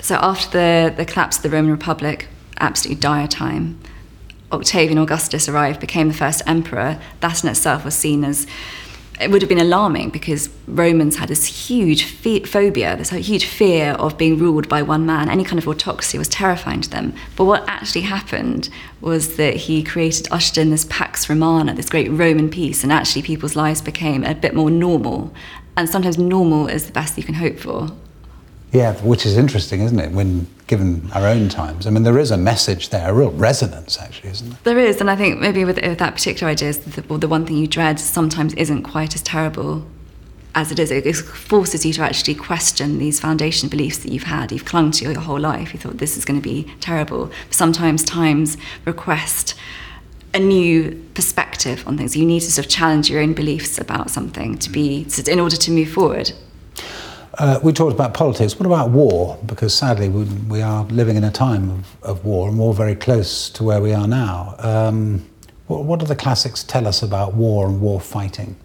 So, 0.00 0.16
after 0.16 0.50
the, 0.50 0.94
the 0.96 1.04
collapse 1.04 1.36
of 1.36 1.42
the 1.42 1.50
Roman 1.50 1.70
Republic, 1.70 2.28
absolutely 2.60 3.00
dire 3.00 3.28
time, 3.28 3.78
Octavian 4.50 4.98
Augustus 4.98 5.48
arrived, 5.48 5.80
became 5.80 6.08
the 6.08 6.14
first 6.14 6.42
emperor. 6.46 7.00
That 7.20 7.42
in 7.42 7.50
itself 7.50 7.84
was 7.84 7.94
seen 7.94 8.24
as 8.24 8.46
it 9.20 9.30
would 9.30 9.42
have 9.42 9.48
been 9.48 9.58
alarming 9.58 10.10
because 10.10 10.48
Romans 10.66 11.16
had 11.16 11.28
this 11.28 11.44
huge 11.44 12.04
phobia, 12.46 12.96
this 12.96 13.10
huge 13.10 13.46
fear 13.46 13.92
of 13.92 14.16
being 14.16 14.38
ruled 14.38 14.68
by 14.68 14.82
one 14.82 15.06
man. 15.06 15.28
Any 15.28 15.44
kind 15.44 15.58
of 15.58 15.66
autocracy 15.66 16.18
was 16.18 16.28
terrifying 16.28 16.80
to 16.82 16.90
them. 16.90 17.14
But 17.36 17.44
what 17.46 17.68
actually 17.68 18.02
happened 18.02 18.68
was 19.00 19.36
that 19.36 19.56
he 19.56 19.82
created, 19.82 20.28
ushered 20.30 20.58
in 20.58 20.70
this 20.70 20.86
Pax 20.88 21.28
Romana, 21.28 21.74
this 21.74 21.88
great 21.88 22.10
Roman 22.10 22.48
peace, 22.48 22.82
and 22.82 22.92
actually 22.92 23.22
people's 23.22 23.56
lives 23.56 23.80
became 23.80 24.24
a 24.24 24.34
bit 24.34 24.54
more 24.54 24.70
normal. 24.70 25.34
And 25.76 25.88
sometimes 25.88 26.18
normal 26.18 26.68
is 26.68 26.86
the 26.86 26.92
best 26.92 27.16
you 27.16 27.24
can 27.24 27.34
hope 27.34 27.58
for. 27.58 27.90
Yeah, 28.72 28.94
which 28.96 29.24
is 29.24 29.38
interesting, 29.38 29.80
isn't 29.80 29.98
it? 29.98 30.12
When 30.12 30.46
given 30.66 31.10
our 31.14 31.26
own 31.26 31.48
times, 31.48 31.86
I 31.86 31.90
mean, 31.90 32.02
there 32.02 32.18
is 32.18 32.30
a 32.30 32.36
message 32.36 32.90
there, 32.90 33.08
a 33.08 33.14
real 33.14 33.30
resonance, 33.30 33.98
actually, 33.98 34.30
isn't 34.30 34.50
there? 34.50 34.58
There 34.64 34.78
is, 34.78 35.00
and 35.00 35.10
I 35.10 35.16
think 35.16 35.40
maybe 35.40 35.64
with, 35.64 35.80
with 35.80 35.98
that 35.98 36.14
particular 36.14 36.50
idea, 36.50 36.68
is 36.68 36.80
the, 36.80 37.00
the 37.00 37.28
one 37.28 37.46
thing 37.46 37.56
you 37.56 37.66
dread 37.66 37.98
sometimes 37.98 38.52
isn't 38.54 38.82
quite 38.82 39.14
as 39.14 39.22
terrible 39.22 39.86
as 40.54 40.70
it 40.70 40.78
is. 40.78 40.90
It 40.90 41.14
forces 41.14 41.86
you 41.86 41.92
to 41.94 42.02
actually 42.02 42.34
question 42.34 42.98
these 42.98 43.20
foundation 43.20 43.68
beliefs 43.68 43.98
that 43.98 44.12
you've 44.12 44.24
had, 44.24 44.52
you've 44.52 44.64
clung 44.64 44.90
to 44.92 45.04
your 45.04 45.20
whole 45.20 45.40
life. 45.40 45.72
You 45.72 45.78
thought 45.78 45.98
this 45.98 46.16
is 46.16 46.24
going 46.24 46.40
to 46.40 46.46
be 46.46 46.64
terrible. 46.80 47.30
Sometimes 47.50 48.02
times 48.04 48.58
request 48.84 49.54
a 50.34 50.38
new 50.38 51.02
perspective 51.14 51.86
on 51.86 51.96
things. 51.96 52.16
You 52.16 52.26
need 52.26 52.40
to 52.40 52.52
sort 52.52 52.66
of 52.66 52.70
challenge 52.70 53.08
your 53.08 53.22
own 53.22 53.32
beliefs 53.32 53.78
about 53.78 54.10
something 54.10 54.58
to 54.58 54.68
be 54.68 55.06
in 55.26 55.40
order 55.40 55.56
to 55.56 55.70
move 55.70 55.90
forward. 55.90 56.32
Uh, 57.38 57.60
we 57.62 57.72
talked 57.72 57.94
about 57.94 58.14
politics. 58.14 58.58
What 58.58 58.66
about 58.66 58.90
war? 58.90 59.38
Because 59.46 59.72
sadly, 59.72 60.08
we, 60.08 60.24
we 60.48 60.60
are 60.60 60.82
living 60.86 61.16
in 61.16 61.22
a 61.22 61.30
time 61.30 61.70
of, 61.70 62.02
of, 62.02 62.24
war, 62.24 62.48
and 62.48 62.58
war 62.58 62.74
very 62.74 62.96
close 62.96 63.48
to 63.50 63.62
where 63.62 63.80
we 63.80 63.92
are 63.92 64.08
now. 64.08 64.56
Um, 64.58 65.24
what, 65.68 65.84
what 65.84 66.00
do 66.00 66.06
the 66.06 66.16
classics 66.16 66.64
tell 66.64 66.88
us 66.88 67.00
about 67.00 67.34
war 67.34 67.68
and 67.68 67.80
war 67.80 68.00
fighting? 68.00 68.56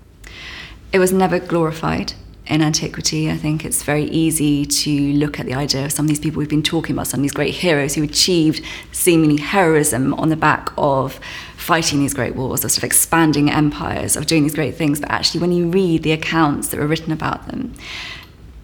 It 0.91 0.97
was 0.97 1.13
never 1.13 1.39
glorified 1.39 2.13
in 2.47 2.63
antiquity. 2.63 3.29
I 3.29 3.38
think 3.38 3.63
it's 3.63 3.83
very 3.83 4.05
easy 4.05 4.65
to 4.65 5.13
look 5.13 5.39
at 5.39 5.45
the 5.45 5.53
idea 5.53 5.86
of 5.86 5.91
some 5.91 6.05
of 6.05 6.09
these 6.09 6.19
people 6.19 6.39
we've 6.39 6.49
been 6.49 6.63
talking 6.63 6.95
about, 6.95 7.05
some 7.05 7.19
of 7.19 7.21
these 7.21 7.31
great 7.31 7.53
heroes 7.53 7.93
who 7.93 8.01
achieved 8.01 8.65
seemingly 8.91 9.38
heroism 9.38 10.15
on 10.15 10.29
the 10.29 10.36
back 10.36 10.71
of 10.79 11.19
fighting 11.57 11.99
these 11.99 12.15
great 12.15 12.36
wars, 12.36 12.65
of 12.65 12.71
sort 12.71 12.79
of 12.79 12.86
expanding 12.86 13.51
empires, 13.51 14.15
of 14.15 14.25
doing 14.25 14.41
these 14.41 14.55
great 14.55 14.75
things. 14.75 14.99
But 14.99 15.12
actually, 15.12 15.41
when 15.41 15.51
you 15.51 15.69
read 15.69 16.01
the 16.01 16.12
accounts 16.12 16.69
that 16.69 16.79
were 16.79 16.88
written 16.88 17.12
about 17.12 17.47
them, 17.47 17.73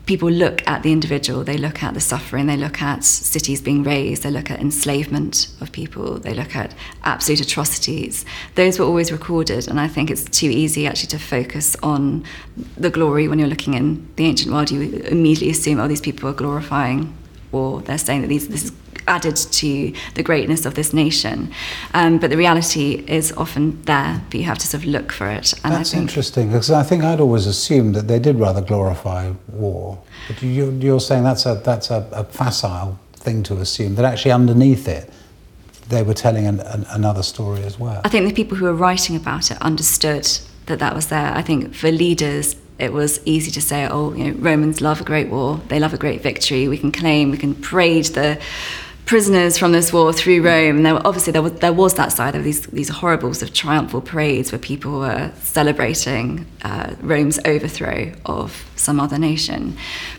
people 0.10 0.32
look 0.32 0.68
at 0.68 0.82
the 0.82 0.92
individual, 0.92 1.44
they 1.44 1.56
look 1.56 1.84
at 1.84 1.94
the 1.94 2.00
suffering, 2.00 2.48
they 2.48 2.58
look 2.58 2.82
at 2.82 3.04
cities 3.04 3.62
being 3.62 3.84
razed, 3.84 4.24
they 4.24 4.32
look 4.32 4.50
at 4.50 4.60
enslavement 4.60 5.48
of 5.62 5.72
people, 5.72 6.18
they 6.18 6.34
look 6.34 6.56
at 6.56 6.74
absolute 7.04 7.40
atrocities. 7.40 8.26
Those 8.56 8.80
were 8.80 8.86
always 8.86 9.12
recorded, 9.12 9.68
and 9.68 9.80
I 9.80 9.88
think 9.88 10.10
it's 10.10 10.24
too 10.24 10.50
easy 10.50 10.88
actually 10.88 11.10
to 11.10 11.20
focus 11.20 11.76
on 11.84 12.26
the 12.76 12.90
glory 12.90 13.28
when 13.28 13.38
you're 13.38 13.48
looking 13.48 13.76
in 13.76 14.10
the 14.16 14.26
ancient 14.26 14.52
world. 14.52 14.72
You 14.72 14.82
immediately 14.82 15.52
assume, 15.52 15.80
oh, 15.80 15.88
these 15.88 16.02
people 16.02 16.28
are 16.28 16.34
glorifying, 16.34 17.16
or 17.52 17.82
they're 17.82 18.00
saying 18.00 18.22
that 18.22 18.30
these, 18.30 18.48
this 18.48 18.64
is 18.64 18.72
added 19.10 19.36
to 19.36 19.92
the 20.14 20.24
greatness 20.24 20.66
of 20.66 20.76
this 20.76 20.94
nation. 20.94 21.52
Um, 21.94 22.20
but 22.20 22.30
the 22.30 22.38
reality 22.38 23.04
is 23.08 23.34
often 23.34 23.82
there, 23.84 24.22
but 24.30 24.40
you 24.40 24.46
have 24.46 24.60
to 24.60 24.68
sort 24.68 24.84
of 24.84 24.90
look 24.90 25.12
for 25.12 25.28
it. 25.28 25.54
And 25.64 25.74
That's 25.74 25.94
interesting 25.94 26.48
because 26.48 26.72
I 26.72 26.84
think 26.84 27.04
I'd 27.04 27.20
always 27.20 27.48
assumed 27.48 27.96
that 27.96 28.08
they 28.08 28.20
did 28.20 28.36
rather 28.38 28.62
glorify 28.62 29.34
war. 29.48 30.02
But 30.28 30.42
you, 30.42 30.96
are 30.96 31.00
saying 31.00 31.24
that's 31.24 31.46
a 31.46 31.56
that's 31.56 31.90
a, 31.90 32.08
a, 32.12 32.24
facile 32.24 33.00
thing 33.14 33.44
to 33.44 33.58
assume 33.58 33.96
that 33.96 34.06
actually 34.06 34.32
underneath 34.32 34.88
it 34.88 35.12
they 35.90 36.04
were 36.04 36.14
telling 36.14 36.46
an, 36.46 36.60
an, 36.60 36.86
another 36.92 37.24
story 37.24 37.64
as 37.64 37.80
well. 37.80 38.02
I 38.06 38.10
think 38.10 38.28
the 38.28 38.34
people 38.34 38.56
who 38.58 38.66
were 38.66 38.76
writing 38.76 39.16
about 39.16 39.50
it 39.50 39.60
understood 39.60 40.30
that 40.68 40.78
that 40.78 40.94
was 40.94 41.08
there. 41.08 41.34
I 41.36 41.42
think 41.42 41.74
for 41.74 41.92
leaders 41.92 42.56
it 42.78 42.94
was 42.94 43.20
easy 43.26 43.52
to 43.52 43.62
say, 43.62 43.88
oh, 43.88 44.14
you 44.14 44.26
know, 44.26 44.40
Romans 44.40 44.80
love 44.80 45.02
a 45.02 45.04
great 45.04 45.30
war, 45.30 45.60
they 45.68 45.80
love 45.80 45.94
a 45.94 45.98
great 45.98 46.22
victory. 46.22 46.68
We 46.68 46.78
can 46.78 46.92
claim, 46.92 47.30
we 47.30 47.38
can 47.38 47.54
parade 47.54 48.06
the 48.06 48.40
prisoners 49.10 49.58
from 49.58 49.72
this 49.72 49.92
war 49.92 50.14
through 50.14 50.40
Rome. 50.44 50.78
And 50.78 50.86
there 50.86 50.94
were, 50.94 51.02
obviously 51.04 51.34
there 51.34 51.42
was, 51.42 51.54
there 51.54 51.74
was 51.74 51.96
that 51.96 52.12
side 52.12 52.36
of 52.36 52.44
these 52.44 52.62
these 52.68 52.90
horrible 52.90 53.34
sort 53.34 53.50
of 53.50 53.56
triumphal 53.56 54.02
parades 54.02 54.52
where 54.52 54.60
people 54.60 55.00
were 55.00 55.32
celebrating 55.42 56.46
uh, 56.62 56.94
Rome's 57.02 57.40
overthrow 57.44 58.12
of 58.28 58.70
some 58.76 59.00
other 59.00 59.18
nation. 59.18 59.76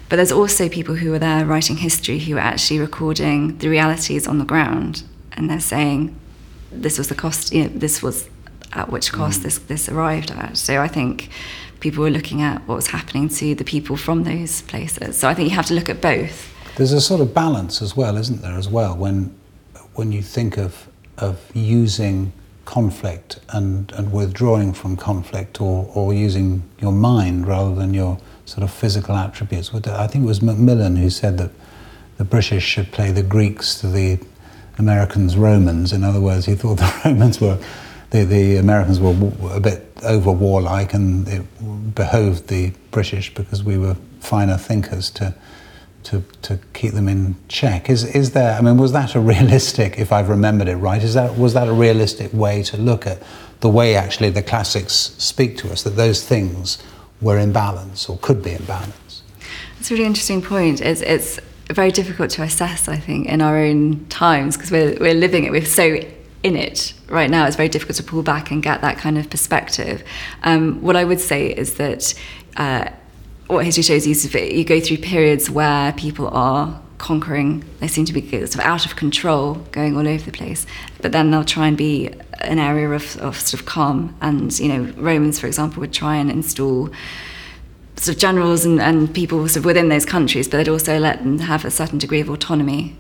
But 0.09 0.16
there's 0.16 0.33
also 0.33 0.68
people 0.68 0.96
who 0.96 1.12
were 1.12 1.20
there 1.20 1.46
writing 1.46 1.76
history 1.76 2.18
who 2.18 2.35
were 2.35 2.40
actually 2.40 2.81
recording 2.81 3.59
the 3.59 3.68
realities 3.68 4.26
on 4.26 4.38
the 4.38 4.44
ground, 4.44 5.05
and 5.35 5.48
they're 5.48 5.61
saying 5.61 6.18
this 6.72 6.98
was 6.98 7.07
the 7.09 7.14
cost. 7.14 7.55
You 7.55 7.68
know, 7.68 7.68
this 7.68 8.03
was 8.03 8.29
at 8.72 8.90
which 8.90 9.12
cost 9.12 9.38
mm. 9.38 9.42
this 9.44 9.59
this 9.59 9.88
arrived 9.88 10.33
at. 10.33 10.59
So 10.59 10.83
I 10.83 10.88
think 10.88 11.29
people 11.79 12.03
were 12.03 12.11
looking 12.11 12.42
at 12.42 12.66
what 12.66 12.74
was 12.74 12.88
happening 12.88 13.29
to 13.29 13.55
the 13.55 13.64
people 13.64 13.96
from 13.96 14.24
those 14.24 14.62
places. 14.62 15.16
So 15.16 15.29
I 15.29 15.35
think 15.35 15.48
you 15.48 15.55
have 15.55 15.66
to 15.66 15.74
look 15.74 15.88
at 15.88 16.00
both. 16.00 16.60
There's 16.81 16.95
a 16.95 17.01
sort 17.03 17.21
of 17.21 17.35
balance 17.35 17.83
as 17.83 17.95
well, 17.95 18.16
isn't 18.16 18.40
there, 18.40 18.57
as 18.57 18.66
well, 18.66 18.97
when 18.97 19.38
when 19.97 20.12
you 20.12 20.23
think 20.23 20.57
of 20.57 20.88
of 21.19 21.38
using 21.53 22.33
conflict 22.64 23.38
and, 23.51 23.93
and 23.93 24.11
withdrawing 24.11 24.73
from 24.73 24.97
conflict 24.97 25.61
or, 25.61 25.90
or 25.93 26.14
using 26.14 26.62
your 26.79 26.93
mind 26.93 27.47
rather 27.47 27.75
than 27.75 27.93
your 27.93 28.19
sort 28.47 28.62
of 28.62 28.73
physical 28.73 29.14
attributes. 29.14 29.75
I 29.75 30.07
think 30.07 30.25
it 30.25 30.27
was 30.27 30.40
Macmillan 30.40 30.97
who 30.97 31.11
said 31.11 31.37
that 31.37 31.51
the 32.16 32.25
British 32.25 32.64
should 32.64 32.90
play 32.93 33.12
the 33.12 33.23
Greeks 33.23 33.79
to 33.81 33.88
the 33.88 34.19
Americans 34.79 35.37
Romans. 35.37 35.93
In 35.93 36.03
other 36.03 36.23
words, 36.23 36.47
he 36.47 36.55
thought 36.55 36.79
the 36.79 36.90
Romans 37.05 37.43
were 37.43 37.59
the, 38.09 38.25
the 38.25 38.57
Americans 38.57 39.01
were 39.01 39.14
a 39.55 39.61
bit 39.61 39.87
over 40.03 40.33
warlike 40.33 40.95
and 40.95 41.29
it 41.29 41.95
behoved 41.95 42.49
the 42.49 42.73
British 42.90 43.35
because 43.35 43.62
we 43.62 43.77
were 43.77 43.97
finer 44.21 44.57
thinkers 44.57 45.11
to 45.11 45.35
to, 46.05 46.23
to 46.43 46.59
keep 46.73 46.93
them 46.93 47.09
in 47.09 47.37
check. 47.49 47.91
Is, 47.91 48.05
is 48.05 48.33
there, 48.33 48.57
I 48.57 48.61
mean, 48.61 48.77
was 48.77 48.93
that 48.93 49.15
a 49.15 49.21
realistic, 49.35 49.99
if 49.99 50.13
I've 50.13 50.29
remembered 50.29 50.69
it 50.69 50.77
right, 50.77 51.03
is 51.03 51.15
that, 51.15 51.37
was 51.37 51.55
that 51.55 51.69
a 51.69 51.73
realistic 51.73 52.33
way 52.33 52.63
to 52.65 52.77
look 52.77 53.07
at 53.07 53.23
the 53.61 53.69
way 53.69 53.95
actually 53.95 54.31
the 54.31 54.43
classics 54.43 54.95
speak 55.19 55.57
to 55.59 55.71
us, 55.71 55.83
that 55.83 55.91
those 55.91 56.25
things 56.25 56.79
were 57.21 57.39
in 57.39 57.53
balance 57.53 58.09
or 58.09 58.19
could 58.19 58.43
be 58.43 58.53
in 58.53 58.65
balance? 58.65 59.23
It's 59.79 59.91
a 59.91 59.95
really 59.95 60.07
interesting 60.07 60.43
point. 60.43 60.81
It's, 60.81 61.01
it's 61.03 61.39
very 61.71 61.91
difficult 61.91 62.31
to 62.31 62.43
assess, 62.43 62.89
I 62.89 62.97
think, 62.97 63.29
in 63.29 63.41
our 63.41 63.59
own 63.59 64.07
times 64.09 64.57
because 64.57 64.71
we're, 64.71 64.97
we're 64.99 65.15
living 65.15 65.45
it. 65.45 65.53
We're 65.53 65.65
so 65.65 66.01
in 66.43 66.57
it 66.57 66.95
right 67.09 67.31
now. 67.31 67.47
It's 67.47 67.57
very 67.57 67.69
difficult 67.69 67.97
to 67.97 68.03
pull 68.03 68.23
back 68.23 68.51
and 68.51 68.63
get 68.63 68.81
that 68.81 68.99
kind 68.99 69.19
of 69.19 69.29
perspective. 69.29 70.03
Um, 70.43 70.81
what 70.81 70.97
I 70.97 71.05
would 71.05 71.21
say 71.21 71.49
is 71.49 71.75
that 71.75 72.15
uh, 72.57 72.91
what 73.51 73.65
history 73.65 73.83
shows 73.83 74.07
you 74.07 74.13
is 74.13 74.35
you 74.35 74.65
go 74.65 74.81
through 74.81 74.99
periods 74.99 75.51
where 75.51 75.93
people 75.93 76.29
are 76.29 76.81
conquering, 76.99 77.65
they 77.81 77.89
seem 77.89 78.05
to 78.05 78.13
be 78.13 78.29
sort 78.29 78.55
of 78.55 78.61
out 78.61 78.85
of 78.85 78.95
control, 78.95 79.55
going 79.73 79.97
all 79.97 80.07
over 80.07 80.23
the 80.23 80.33
place. 80.33 80.67
But 81.01 81.13
then 81.13 81.31
they'll 81.31 81.45
try 81.45 81.67
and 81.67 81.77
be 81.77 82.11
an 82.41 82.59
area 82.59 82.91
of, 82.91 83.17
of 83.19 83.41
sort 83.41 83.61
of 83.61 83.67
calm. 83.67 84.15
And, 84.21 84.57
you 84.59 84.69
know, 84.69 84.93
Romans, 84.97 85.41
for 85.41 85.47
example, 85.47 85.81
would 85.81 85.93
try 85.93 86.17
and 86.17 86.31
install 86.31 86.91
sort 87.97 88.15
of 88.15 88.21
generals 88.21 88.65
and, 88.65 88.81
and 88.81 89.13
people 89.15 89.47
sort 89.49 89.59
of 89.59 89.65
within 89.65 89.89
those 89.89 90.05
countries, 90.05 90.47
but 90.47 90.59
they'd 90.59 90.69
also 90.69 90.99
let 90.99 91.19
them 91.19 91.39
have 91.39 91.65
a 91.65 91.71
certain 91.71 91.99
degree 91.99 92.21
of 92.21 92.31
autonomy 92.31 92.97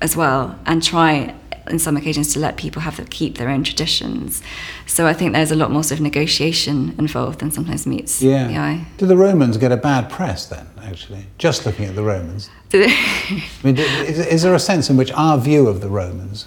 as 0.00 0.16
well 0.16 0.58
and 0.66 0.82
try 0.82 1.34
in 1.68 1.78
some 1.78 1.96
occasions 1.96 2.32
to 2.34 2.38
let 2.38 2.56
people 2.56 2.82
have 2.82 2.96
to 2.96 3.04
keep 3.04 3.38
their 3.38 3.48
own 3.48 3.64
traditions. 3.64 4.42
So 4.86 5.06
I 5.06 5.12
think 5.12 5.32
there's 5.32 5.50
a 5.50 5.56
lot 5.56 5.70
more 5.70 5.82
sort 5.82 6.00
of 6.00 6.02
negotiation 6.02 6.94
involved 6.98 7.40
than 7.40 7.50
sometimes 7.50 7.86
meets 7.86 8.22
yeah. 8.22 8.48
the 8.48 8.56
eye. 8.56 8.86
Do 8.98 9.06
the 9.06 9.16
Romans 9.16 9.56
get 9.56 9.72
a 9.72 9.76
bad 9.76 10.10
press 10.10 10.46
then, 10.46 10.66
actually? 10.82 11.26
Just 11.38 11.66
looking 11.66 11.86
at 11.86 11.94
the 11.94 12.02
Romans. 12.02 12.50
I 12.72 13.42
mean, 13.62 13.78
is, 13.78 14.18
is 14.18 14.42
there 14.42 14.54
a 14.54 14.58
sense 14.58 14.90
in 14.90 14.96
which 14.96 15.12
our 15.12 15.38
view 15.38 15.68
of 15.68 15.80
the 15.80 15.88
Romans, 15.88 16.46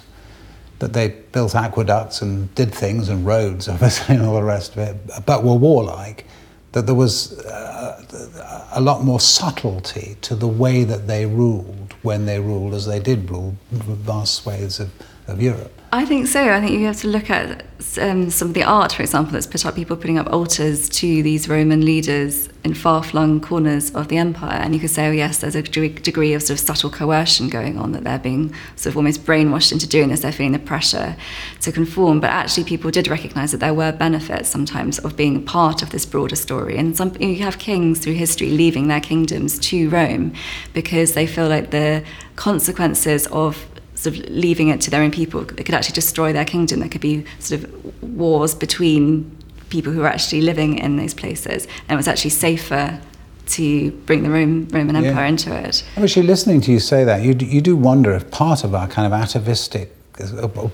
that 0.78 0.92
they 0.92 1.08
built 1.08 1.54
aqueducts 1.54 2.22
and 2.22 2.54
did 2.54 2.72
things 2.72 3.08
and 3.08 3.26
roads, 3.26 3.68
obviously, 3.68 4.14
and 4.16 4.24
all 4.24 4.34
the 4.34 4.42
rest 4.42 4.76
of 4.76 4.78
it, 4.78 4.96
but 5.26 5.42
were 5.42 5.54
warlike, 5.54 6.24
that 6.72 6.86
there 6.86 6.94
was 6.94 7.38
uh, 7.40 8.68
a 8.72 8.80
lot 8.80 9.02
more 9.02 9.20
subtlety 9.20 10.16
to 10.20 10.34
the 10.34 10.46
way 10.46 10.84
that 10.84 11.06
they 11.06 11.26
ruled 11.26 11.87
when 12.02 12.26
they 12.26 12.38
ruled 12.38 12.74
as 12.74 12.86
they 12.86 13.00
did 13.00 13.30
rule 13.30 13.56
vast 13.70 14.34
swathes 14.34 14.80
of, 14.80 14.90
of 15.26 15.42
Europe. 15.42 15.77
I 15.90 16.04
think 16.04 16.26
so. 16.26 16.50
I 16.50 16.60
think 16.60 16.72
you 16.72 16.84
have 16.84 17.00
to 17.00 17.08
look 17.08 17.30
at 17.30 17.64
um, 17.98 18.30
some 18.30 18.48
of 18.48 18.54
the 18.54 18.62
art, 18.62 18.92
for 18.92 19.02
example, 19.02 19.32
that's 19.32 19.46
put 19.46 19.64
up, 19.64 19.74
people 19.74 19.96
putting 19.96 20.18
up 20.18 20.30
altars 20.30 20.86
to 20.90 21.22
these 21.22 21.48
Roman 21.48 21.82
leaders 21.82 22.50
in 22.62 22.74
far 22.74 23.02
flung 23.02 23.40
corners 23.40 23.94
of 23.94 24.08
the 24.08 24.18
empire. 24.18 24.58
And 24.58 24.74
you 24.74 24.80
could 24.80 24.90
say, 24.90 25.06
oh, 25.06 25.12
yes, 25.12 25.38
there's 25.38 25.54
a 25.54 25.62
degree 25.62 26.34
of 26.34 26.42
sort 26.42 26.60
of 26.60 26.66
subtle 26.66 26.90
coercion 26.90 27.48
going 27.48 27.78
on, 27.78 27.92
that 27.92 28.04
they're 28.04 28.18
being 28.18 28.52
sort 28.76 28.92
of 28.92 28.96
almost 28.98 29.24
brainwashed 29.24 29.72
into 29.72 29.88
doing 29.88 30.10
this. 30.10 30.20
They're 30.20 30.32
feeling 30.32 30.52
the 30.52 30.58
pressure 30.58 31.16
to 31.62 31.72
conform. 31.72 32.20
But 32.20 32.30
actually, 32.30 32.64
people 32.64 32.90
did 32.90 33.08
recognize 33.08 33.52
that 33.52 33.58
there 33.58 33.74
were 33.74 33.92
benefits 33.92 34.50
sometimes 34.50 34.98
of 34.98 35.16
being 35.16 35.42
part 35.42 35.82
of 35.82 35.88
this 35.88 36.04
broader 36.04 36.36
story. 36.36 36.76
And 36.76 36.96
some, 36.96 37.16
you 37.18 37.36
have 37.36 37.58
kings 37.58 38.00
through 38.00 38.14
history 38.14 38.50
leaving 38.50 38.88
their 38.88 39.00
kingdoms 39.00 39.58
to 39.60 39.88
Rome 39.88 40.34
because 40.74 41.14
they 41.14 41.26
feel 41.26 41.48
like 41.48 41.70
the 41.70 42.04
consequences 42.36 43.26
of 43.28 43.67
sort 43.98 44.16
of 44.16 44.28
leaving 44.28 44.68
it 44.68 44.80
to 44.82 44.90
their 44.90 45.02
own 45.02 45.10
people. 45.10 45.40
It 45.40 45.64
could 45.64 45.74
actually 45.74 45.94
destroy 45.94 46.32
their 46.32 46.44
kingdom. 46.44 46.80
There 46.80 46.88
could 46.88 47.00
be 47.00 47.24
sort 47.40 47.64
of 47.64 48.02
wars 48.16 48.54
between 48.54 49.36
people 49.70 49.92
who 49.92 50.02
are 50.02 50.08
actually 50.08 50.40
living 50.40 50.78
in 50.78 50.96
those 50.96 51.14
places, 51.14 51.66
and 51.88 51.92
it 51.92 51.96
was 51.96 52.08
actually 52.08 52.30
safer 52.30 53.00
to 53.48 53.90
bring 54.06 54.22
the 54.22 54.30
Rome, 54.30 54.68
Roman 54.70 54.94
Empire 54.94 55.24
yeah. 55.24 55.28
into 55.28 55.54
it. 55.54 55.84
I'm 55.96 56.04
actually, 56.04 56.26
listening 56.26 56.60
to 56.62 56.72
you 56.72 56.78
say 56.78 57.04
that, 57.04 57.22
you, 57.22 57.34
you 57.40 57.60
do 57.60 57.76
wonder 57.76 58.12
if 58.12 58.30
part 58.30 58.62
of 58.62 58.74
our 58.74 58.86
kind 58.86 59.12
of 59.12 59.18
atavistic, 59.18 59.94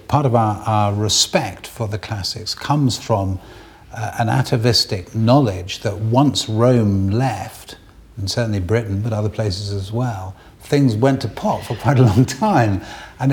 part 0.08 0.26
of 0.26 0.34
our, 0.34 0.56
our 0.66 0.92
respect 0.92 1.66
for 1.66 1.88
the 1.88 1.98
classics 1.98 2.54
comes 2.54 2.98
from 2.98 3.38
uh, 3.92 4.16
an 4.18 4.28
atavistic 4.28 5.14
knowledge 5.14 5.80
that 5.80 5.96
once 5.96 6.48
Rome 6.48 7.10
left, 7.10 7.76
and 8.16 8.30
certainly 8.30 8.60
Britain, 8.60 9.00
but 9.02 9.12
other 9.12 9.28
places 9.28 9.72
as 9.72 9.92
well, 9.92 10.34
things 10.60 10.96
went 10.96 11.20
to 11.22 11.28
pot 11.28 11.64
for 11.64 11.76
quite 11.76 11.98
a 11.98 12.02
long 12.02 12.24
time. 12.24 12.82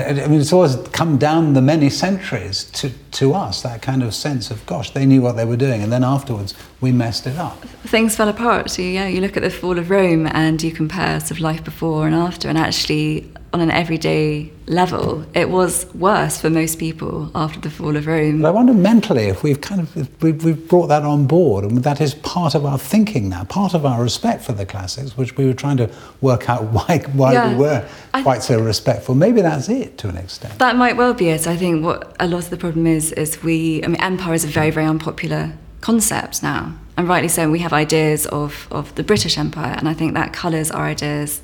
I 0.00 0.26
mean, 0.26 0.40
it's 0.40 0.54
always 0.54 0.76
come 0.92 1.18
down 1.18 1.52
the 1.52 1.60
many 1.60 1.90
centuries 1.90 2.64
to, 2.72 2.88
to 2.88 3.34
us, 3.34 3.60
that 3.60 3.82
kind 3.82 4.02
of 4.02 4.14
sense 4.14 4.50
of, 4.50 4.64
gosh, 4.64 4.90
they 4.92 5.04
knew 5.04 5.20
what 5.20 5.36
they 5.36 5.44
were 5.44 5.56
doing. 5.56 5.82
And 5.82 5.92
then 5.92 6.02
afterwards, 6.02 6.54
we 6.80 6.92
messed 6.92 7.26
it 7.26 7.36
up. 7.36 7.60
Things 7.84 8.16
fell 8.16 8.30
apart. 8.30 8.70
So, 8.70 8.80
yeah, 8.80 9.06
you 9.06 9.20
look 9.20 9.36
at 9.36 9.42
the 9.42 9.50
fall 9.50 9.78
of 9.78 9.90
Rome 9.90 10.26
and 10.28 10.62
you 10.62 10.72
compare 10.72 11.20
sort 11.20 11.32
of 11.32 11.40
life 11.40 11.62
before 11.62 12.06
and 12.06 12.14
after, 12.14 12.48
and 12.48 12.56
actually 12.56 13.30
on 13.52 13.60
an 13.60 13.70
everyday 13.70 14.50
level, 14.66 15.26
it 15.34 15.50
was 15.50 15.86
worse 15.94 16.40
for 16.40 16.48
most 16.48 16.78
people 16.78 17.30
after 17.34 17.60
the 17.60 17.70
fall 17.70 17.96
of 17.96 18.06
Rome. 18.06 18.40
But 18.40 18.48
I 18.48 18.50
wonder 18.50 18.72
mentally 18.72 19.24
if 19.24 19.42
we've 19.42 19.60
kind 19.60 19.82
of 19.82 20.22
we've, 20.22 20.42
we've 20.42 20.68
brought 20.68 20.86
that 20.86 21.02
on 21.02 21.26
board, 21.26 21.64
and 21.64 21.78
that 21.84 22.00
is 22.00 22.14
part 22.14 22.54
of 22.54 22.64
our 22.64 22.78
thinking 22.78 23.28
now, 23.28 23.44
part 23.44 23.74
of 23.74 23.84
our 23.84 24.02
respect 24.02 24.42
for 24.42 24.52
the 24.52 24.64
classics, 24.64 25.18
which 25.18 25.36
we 25.36 25.44
were 25.44 25.52
trying 25.52 25.76
to 25.76 25.90
work 26.22 26.48
out 26.48 26.64
why 26.72 27.04
why 27.12 27.32
yeah, 27.34 27.50
we 27.50 27.56
were 27.56 27.86
quite 28.22 28.42
so 28.42 28.58
respectful. 28.60 29.14
Maybe 29.14 29.42
that's 29.42 29.68
it 29.68 29.98
to 29.98 30.08
an 30.08 30.16
extent. 30.16 30.58
That 30.58 30.76
might 30.76 30.96
well 30.96 31.12
be 31.12 31.28
it. 31.28 31.46
I 31.46 31.56
think 31.56 31.84
what 31.84 32.16
a 32.18 32.26
lot 32.26 32.44
of 32.44 32.50
the 32.50 32.56
problem 32.56 32.86
is 32.86 33.12
is 33.12 33.42
we. 33.42 33.84
I 33.84 33.88
mean, 33.88 34.00
empire 34.00 34.34
is 34.34 34.44
a 34.44 34.48
very 34.48 34.70
very 34.70 34.86
unpopular 34.86 35.52
concept 35.82 36.42
now, 36.42 36.74
and 36.96 37.06
rightly 37.06 37.28
so. 37.28 37.50
We 37.50 37.58
have 37.58 37.74
ideas 37.74 38.26
of 38.26 38.66
of 38.70 38.94
the 38.94 39.02
British 39.02 39.36
Empire, 39.36 39.74
and 39.76 39.88
I 39.88 39.92
think 39.92 40.14
that 40.14 40.32
colours 40.32 40.70
our 40.70 40.86
ideas 40.86 41.42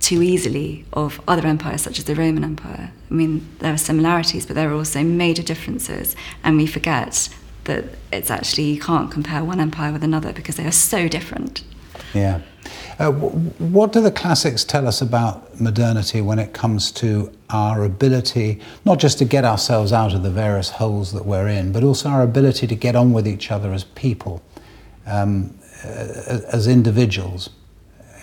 too 0.00 0.22
easily 0.22 0.84
of 0.92 1.20
other 1.28 1.46
empires 1.46 1.82
such 1.82 1.98
as 1.98 2.04
the 2.04 2.14
Roman 2.14 2.42
Empire. 2.42 2.90
I 3.10 3.14
mean, 3.14 3.46
there 3.58 3.72
are 3.72 3.78
similarities, 3.78 4.46
but 4.46 4.56
there 4.56 4.70
are 4.70 4.74
also 4.74 5.02
major 5.02 5.42
differences, 5.42 6.16
and 6.42 6.56
we 6.56 6.66
forget 6.66 7.28
that 7.64 7.84
it's 8.12 8.30
actually 8.30 8.64
you 8.64 8.80
can't 8.80 9.10
compare 9.10 9.44
one 9.44 9.60
empire 9.60 9.92
with 9.92 10.02
another 10.02 10.32
because 10.32 10.56
they 10.56 10.66
are 10.66 10.72
so 10.72 11.06
different. 11.08 11.62
Yeah. 12.14 12.40
Uh, 12.98 13.10
what 13.12 13.92
do 13.92 14.00
the 14.00 14.10
classics 14.10 14.64
tell 14.64 14.86
us 14.86 15.00
about 15.00 15.60
modernity 15.60 16.20
when 16.20 16.38
it 16.38 16.52
comes 16.52 16.90
to 16.92 17.32
our 17.50 17.84
ability, 17.84 18.60
not 18.84 18.98
just 18.98 19.18
to 19.18 19.24
get 19.24 19.44
ourselves 19.44 19.92
out 19.92 20.12
of 20.12 20.22
the 20.22 20.30
various 20.30 20.70
holes 20.70 21.12
that 21.12 21.24
we're 21.24 21.48
in, 21.48 21.72
but 21.72 21.82
also 21.82 22.08
our 22.08 22.22
ability 22.22 22.66
to 22.66 22.74
get 22.74 22.96
on 22.96 23.12
with 23.12 23.26
each 23.26 23.50
other 23.50 23.72
as 23.72 23.84
people, 23.84 24.42
um, 25.06 25.54
as 25.84 26.66
individuals? 26.66 27.50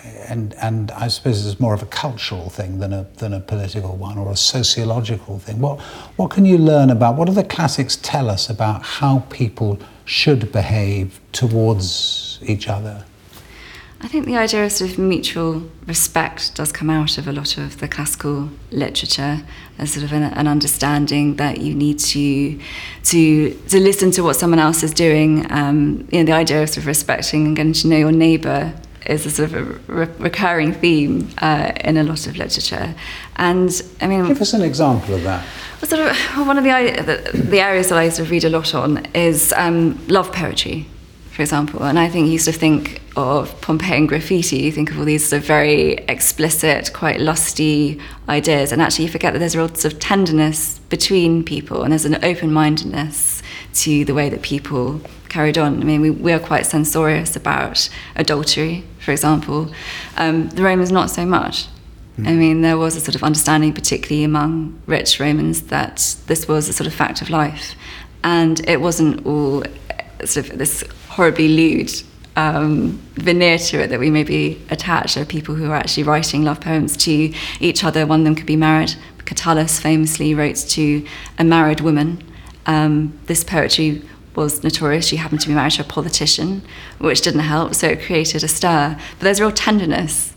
And, 0.04 0.54
and 0.54 0.90
I 0.92 1.08
suppose 1.08 1.46
it's 1.46 1.60
more 1.60 1.74
of 1.74 1.82
a 1.82 1.86
cultural 1.86 2.50
thing 2.50 2.78
than 2.78 2.92
a, 2.92 3.06
than 3.16 3.32
a 3.32 3.40
political 3.40 3.96
one 3.96 4.18
or 4.18 4.30
a 4.30 4.36
sociological 4.36 5.38
thing. 5.38 5.60
What, 5.60 5.80
what 6.16 6.30
can 6.30 6.44
you 6.44 6.58
learn 6.58 6.90
about, 6.90 7.16
what 7.16 7.26
do 7.26 7.32
the 7.32 7.44
classics 7.44 7.96
tell 7.96 8.30
us 8.30 8.48
about 8.48 8.82
how 8.82 9.20
people 9.30 9.78
should 10.04 10.52
behave 10.52 11.20
towards 11.32 12.38
each 12.42 12.68
other? 12.68 13.04
I 14.00 14.06
think 14.06 14.26
the 14.26 14.36
idea 14.36 14.64
of 14.64 14.70
sort 14.70 14.92
of 14.92 14.98
mutual 14.98 15.68
respect 15.86 16.54
does 16.54 16.70
come 16.70 16.88
out 16.88 17.18
of 17.18 17.26
a 17.26 17.32
lot 17.32 17.58
of 17.58 17.80
the 17.80 17.88
classical 17.88 18.48
literature 18.70 19.40
as 19.76 19.92
sort 19.92 20.04
of 20.04 20.12
an, 20.12 20.22
an 20.22 20.46
understanding 20.46 21.34
that 21.36 21.60
you 21.60 21.74
need 21.74 21.98
to 21.98 22.60
to 23.02 23.50
to 23.50 23.80
listen 23.80 24.12
to 24.12 24.22
what 24.22 24.36
someone 24.36 24.60
else 24.60 24.84
is 24.84 24.94
doing. 24.94 25.50
Um, 25.50 26.06
you 26.12 26.20
know, 26.20 26.26
the 26.26 26.32
idea 26.32 26.62
of 26.62 26.68
sort 26.68 26.78
of 26.78 26.86
respecting 26.86 27.44
and 27.48 27.56
getting 27.56 27.72
to 27.72 27.88
know 27.88 27.96
your 27.96 28.12
neighbour 28.12 28.72
is 29.08 29.26
a 29.26 29.30
sort 29.30 29.52
of 29.52 29.54
a 29.54 29.92
re- 29.92 30.14
recurring 30.18 30.72
theme 30.72 31.28
uh, 31.38 31.72
in 31.82 31.96
a 31.96 32.02
lot 32.02 32.26
of 32.26 32.36
literature. 32.36 32.94
And 33.36 33.70
I 34.00 34.06
mean, 34.06 34.26
give 34.26 34.40
us 34.40 34.52
an 34.52 34.62
example 34.62 35.14
of 35.14 35.22
that. 35.24 35.46
Well 35.80 35.88
sort 35.88 36.10
of 36.10 36.46
one 36.46 36.58
of 36.58 36.64
the, 36.64 36.70
the, 36.70 37.38
the 37.38 37.60
areas 37.60 37.88
that 37.88 37.98
I 37.98 38.08
sort 38.08 38.26
of 38.26 38.30
read 38.30 38.44
a 38.44 38.50
lot 38.50 38.74
on 38.74 39.06
is 39.14 39.52
um, 39.56 39.98
love 40.08 40.32
poetry, 40.32 40.86
for 41.30 41.42
example. 41.42 41.84
And 41.84 41.98
I 41.98 42.08
think 42.08 42.28
you 42.28 42.38
sort 42.38 42.56
of 42.56 42.60
think 42.60 43.00
of 43.16 43.60
Pompeian 43.60 44.06
graffiti, 44.06 44.58
you 44.58 44.72
think 44.72 44.90
of 44.90 44.98
all 44.98 45.04
these 45.04 45.28
sort 45.28 45.42
of 45.42 45.46
very 45.46 45.92
explicit, 46.08 46.92
quite 46.92 47.20
lusty 47.20 48.00
ideas, 48.28 48.72
and 48.72 48.82
actually 48.82 49.06
you 49.06 49.10
forget 49.10 49.32
that 49.32 49.38
there's 49.38 49.56
lots 49.56 49.84
of 49.84 49.98
tenderness 49.98 50.78
between 50.90 51.44
people, 51.44 51.82
and 51.82 51.92
there's 51.92 52.04
an 52.04 52.22
open-mindedness 52.24 53.42
to 53.74 54.04
the 54.04 54.14
way 54.14 54.28
that 54.28 54.42
people 54.42 55.00
carried 55.28 55.58
on. 55.58 55.80
I 55.80 55.84
mean, 55.84 56.00
we, 56.00 56.10
we 56.10 56.32
are 56.32 56.40
quite 56.40 56.66
censorious 56.66 57.36
about 57.36 57.88
adultery, 58.16 58.84
for 59.08 59.12
example. 59.12 59.72
Um, 60.18 60.50
the 60.50 60.62
Romans, 60.62 60.92
not 60.92 61.08
so 61.08 61.24
much. 61.24 61.66
I 62.18 62.34
mean, 62.34 62.60
there 62.60 62.76
was 62.76 62.94
a 62.94 63.00
sort 63.00 63.14
of 63.14 63.22
understanding, 63.22 63.72
particularly 63.72 64.22
among 64.22 64.78
rich 64.84 65.18
Romans, 65.18 65.62
that 65.68 66.14
this 66.26 66.46
was 66.46 66.68
a 66.68 66.74
sort 66.74 66.86
of 66.86 66.92
fact 66.92 67.22
of 67.22 67.30
life. 67.30 67.74
And 68.22 68.60
it 68.68 68.82
wasn't 68.82 69.24
all 69.24 69.62
sort 70.26 70.50
of 70.50 70.58
this 70.58 70.84
horribly 71.08 71.48
lewd 71.48 71.90
um, 72.36 73.00
veneer 73.14 73.56
to 73.56 73.84
it 73.84 73.88
that 73.88 73.98
we 73.98 74.10
maybe 74.10 74.60
attach. 74.68 75.14
There 75.14 75.22
are 75.22 75.26
people 75.38 75.54
who 75.54 75.70
are 75.70 75.76
actually 75.76 76.02
writing 76.02 76.42
love 76.42 76.60
poems 76.60 76.94
to 76.98 77.32
each 77.60 77.84
other. 77.84 78.04
One 78.04 78.20
of 78.20 78.24
them 78.26 78.34
could 78.34 78.44
be 78.44 78.56
married. 78.56 78.94
Catullus 79.24 79.80
famously 79.80 80.34
wrote 80.34 80.56
to 80.76 81.06
a 81.38 81.44
married 81.44 81.80
woman. 81.80 82.22
Um, 82.66 83.18
this 83.24 83.42
poetry 83.42 84.02
was 84.38 84.64
notorious. 84.64 85.06
She 85.06 85.16
happened 85.16 85.40
to 85.42 85.48
be 85.48 85.54
married 85.54 85.72
to 85.72 85.82
a 85.82 85.84
politician, 85.84 86.62
which 86.98 87.20
didn't 87.20 87.40
help, 87.40 87.74
so 87.74 87.88
it 87.88 88.00
created 88.00 88.42
a 88.42 88.48
stir. 88.48 88.96
But 89.18 89.24
there's 89.24 89.40
real 89.40 89.52
tenderness 89.52 90.34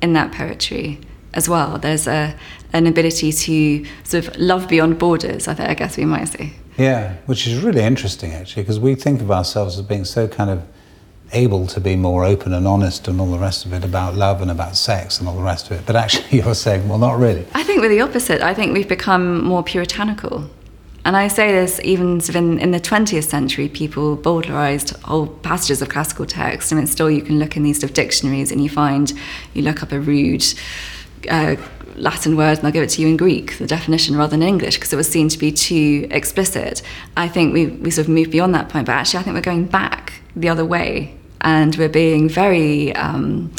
in 0.00 0.12
that 0.12 0.32
poetry 0.32 1.00
as 1.34 1.48
well. 1.48 1.78
There's 1.78 2.06
a, 2.06 2.36
an 2.72 2.86
ability 2.86 3.32
to 3.32 3.86
sort 4.04 4.28
of 4.28 4.36
love 4.36 4.68
beyond 4.68 4.98
borders, 4.98 5.48
I, 5.48 5.54
think, 5.54 5.68
I 5.68 5.74
guess 5.74 5.96
we 5.96 6.04
might 6.04 6.26
say. 6.26 6.52
Yeah, 6.76 7.14
which 7.26 7.46
is 7.46 7.62
really 7.62 7.82
interesting 7.82 8.32
actually, 8.32 8.62
because 8.62 8.78
we 8.78 8.94
think 8.94 9.20
of 9.20 9.30
ourselves 9.30 9.78
as 9.78 9.84
being 9.84 10.04
so 10.04 10.28
kind 10.28 10.50
of 10.50 10.62
able 11.32 11.66
to 11.66 11.80
be 11.80 11.96
more 11.96 12.24
open 12.24 12.54
and 12.54 12.66
honest 12.66 13.08
and 13.08 13.20
all 13.20 13.30
the 13.30 13.38
rest 13.38 13.66
of 13.66 13.72
it 13.72 13.84
about 13.84 14.14
love 14.14 14.40
and 14.40 14.50
about 14.50 14.76
sex 14.76 15.18
and 15.18 15.28
all 15.28 15.36
the 15.36 15.42
rest 15.42 15.70
of 15.70 15.78
it. 15.78 15.86
But 15.86 15.96
actually, 15.96 16.38
you're 16.42 16.54
saying, 16.54 16.88
well, 16.88 16.98
not 16.98 17.18
really. 17.18 17.46
I 17.54 17.62
think 17.64 17.80
we're 17.80 17.88
the 17.88 18.00
opposite. 18.00 18.40
I 18.42 18.54
think 18.54 18.72
we've 18.72 18.88
become 18.88 19.44
more 19.44 19.62
puritanical. 19.62 20.48
And 21.08 21.16
I 21.16 21.28
say 21.28 21.52
this 21.52 21.80
even 21.84 22.20
in, 22.34 22.58
in 22.58 22.70
the 22.70 22.78
20th 22.78 23.24
century, 23.24 23.66
people 23.66 24.14
bowdlerized 24.14 24.94
whole 25.04 25.26
passages 25.26 25.80
of 25.80 25.88
classical 25.88 26.26
text. 26.26 26.70
I 26.70 26.76
mean, 26.76 26.86
still 26.86 27.10
you 27.10 27.22
can 27.22 27.38
look 27.38 27.56
in 27.56 27.62
these 27.62 27.80
sort 27.80 27.88
of 27.88 27.94
dictionaries 27.94 28.52
and 28.52 28.62
you 28.62 28.68
find, 28.68 29.10
you 29.54 29.62
look 29.62 29.82
up 29.82 29.90
a 29.90 29.98
rude 29.98 30.44
uh, 31.30 31.56
Latin 31.96 32.36
word 32.36 32.58
and 32.58 32.58
they'll 32.58 32.72
give 32.72 32.82
it 32.82 32.90
to 32.90 33.00
you 33.00 33.08
in 33.08 33.16
Greek, 33.16 33.56
the 33.56 33.66
definition 33.66 34.16
rather 34.16 34.32
than 34.32 34.42
English, 34.42 34.76
because 34.76 34.92
it 34.92 34.96
was 34.96 35.08
seen 35.08 35.30
to 35.30 35.38
be 35.38 35.50
too 35.50 36.06
explicit. 36.10 36.82
I 37.16 37.26
think 37.26 37.54
we, 37.54 37.68
we 37.68 37.90
sort 37.90 38.06
of 38.06 38.12
moved 38.12 38.30
beyond 38.30 38.54
that 38.54 38.68
point, 38.68 38.84
but 38.84 38.92
actually 38.92 39.20
I 39.20 39.22
think 39.22 39.32
we're 39.34 39.40
going 39.40 39.64
back 39.64 40.20
the 40.36 40.50
other 40.50 40.66
way 40.66 41.16
and 41.40 41.74
we're 41.76 41.88
being 41.88 42.28
very 42.28 42.94
um, 42.96 43.50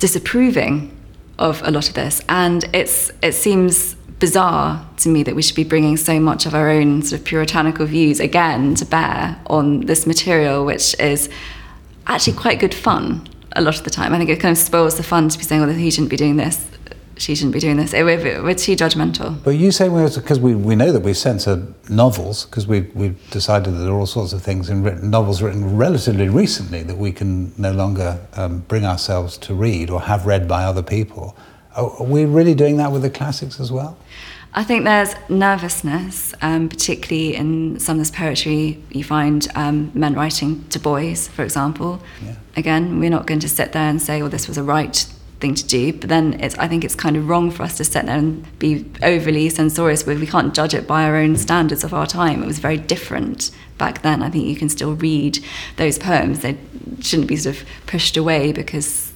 disapproving 0.00 0.90
of 1.38 1.62
a 1.62 1.70
lot 1.70 1.88
of 1.88 1.94
this. 1.94 2.20
And 2.28 2.64
it's 2.72 3.12
it 3.22 3.34
seems 3.34 3.94
bizarre 4.20 4.86
to 4.98 5.08
me 5.08 5.22
that 5.24 5.34
we 5.34 5.42
should 5.42 5.56
be 5.56 5.64
bringing 5.64 5.96
so 5.96 6.20
much 6.20 6.46
of 6.46 6.54
our 6.54 6.70
own 6.70 7.02
sort 7.02 7.20
of 7.20 7.26
puritanical 7.26 7.86
views 7.86 8.20
again 8.20 8.74
to 8.76 8.84
bear 8.84 9.40
on 9.46 9.80
this 9.86 10.06
material, 10.06 10.64
which 10.64 10.94
is 11.00 11.28
actually 12.06 12.36
quite 12.36 12.60
good 12.60 12.74
fun 12.74 13.26
a 13.56 13.60
lot 13.60 13.76
of 13.76 13.82
the 13.82 13.90
time. 13.90 14.14
I 14.14 14.18
think 14.18 14.30
it 14.30 14.38
kind 14.38 14.52
of 14.52 14.58
spoils 14.58 14.96
the 14.96 15.02
fun 15.02 15.28
to 15.28 15.38
be 15.38 15.44
saying, 15.44 15.60
well, 15.60 15.70
he 15.70 15.90
shouldn't 15.90 16.10
be 16.10 16.16
doing 16.16 16.36
this, 16.36 16.64
she 17.20 17.34
shouldn't 17.34 17.52
be 17.52 17.60
doing 17.60 17.76
this. 17.76 17.92
We're, 17.92 18.42
we're 18.42 18.54
too 18.54 18.76
judgmental. 18.76 19.42
But 19.42 19.52
you 19.52 19.72
say 19.72 19.88
because 19.88 20.40
we, 20.40 20.54
we 20.54 20.74
know 20.74 20.92
that 20.92 21.00
we 21.00 21.12
censor 21.12 21.66
novels 21.88 22.46
because 22.46 22.66
we, 22.66 22.82
we've 22.94 23.30
decided 23.30 23.74
that 23.74 23.78
there 23.78 23.92
are 23.92 23.98
all 23.98 24.06
sorts 24.06 24.32
of 24.32 24.42
things 24.42 24.70
in 24.70 24.82
written 24.82 25.10
novels 25.10 25.42
written 25.42 25.76
relatively 25.76 26.28
recently 26.28 26.82
that 26.82 26.96
we 26.96 27.12
can 27.12 27.52
no 27.58 27.72
longer 27.72 28.18
um, 28.34 28.60
bring 28.60 28.84
ourselves 28.84 29.36
to 29.38 29.54
read 29.54 29.90
or 29.90 30.02
have 30.02 30.26
read 30.26 30.48
by 30.48 30.64
other 30.64 30.82
people. 30.82 31.36
Are 31.76 32.02
we 32.02 32.24
really 32.24 32.54
doing 32.54 32.78
that 32.78 32.90
with 32.92 33.02
the 33.02 33.10
classics 33.10 33.60
as 33.60 33.70
well? 33.70 33.96
I 34.52 34.64
think 34.64 34.84
there's 34.84 35.14
nervousness, 35.28 36.34
um, 36.42 36.68
particularly 36.68 37.36
in 37.36 37.78
some 37.78 37.96
of 37.96 38.00
this 38.00 38.10
poetry. 38.10 38.82
You 38.90 39.04
find 39.04 39.46
um, 39.54 39.92
men 39.94 40.14
writing 40.14 40.64
to 40.70 40.80
boys, 40.80 41.28
for 41.28 41.44
example. 41.44 42.02
Yeah. 42.24 42.34
Again, 42.56 42.98
we're 42.98 43.10
not 43.10 43.26
going 43.26 43.40
to 43.40 43.48
sit 43.48 43.72
there 43.72 43.88
and 43.88 44.02
say, 44.02 44.20
"Well, 44.20 44.30
this 44.30 44.48
was 44.48 44.58
a 44.58 44.64
right 44.64 44.96
thing 45.38 45.54
to 45.54 45.64
do," 45.64 45.92
but 45.92 46.08
then 46.08 46.40
I 46.58 46.66
think 46.66 46.84
it's 46.84 46.96
kind 46.96 47.16
of 47.16 47.28
wrong 47.28 47.52
for 47.52 47.62
us 47.62 47.76
to 47.76 47.84
sit 47.84 48.06
there 48.06 48.18
and 48.18 48.58
be 48.58 48.90
overly 49.04 49.48
censorious. 49.50 50.04
We 50.04 50.26
can't 50.26 50.52
judge 50.52 50.74
it 50.74 50.84
by 50.88 51.04
our 51.04 51.14
own 51.14 51.36
standards 51.36 51.84
of 51.84 51.94
our 51.94 52.06
time. 52.06 52.42
It 52.42 52.46
was 52.46 52.58
very 52.58 52.78
different 52.78 53.52
back 53.78 54.02
then. 54.02 54.20
I 54.20 54.30
think 54.30 54.46
you 54.46 54.56
can 54.56 54.68
still 54.68 54.94
read 54.96 55.38
those 55.76 55.96
poems. 55.96 56.40
They 56.40 56.58
shouldn't 57.00 57.28
be 57.28 57.36
sort 57.36 57.56
of 57.56 57.64
pushed 57.86 58.16
away 58.16 58.50
because 58.50 59.09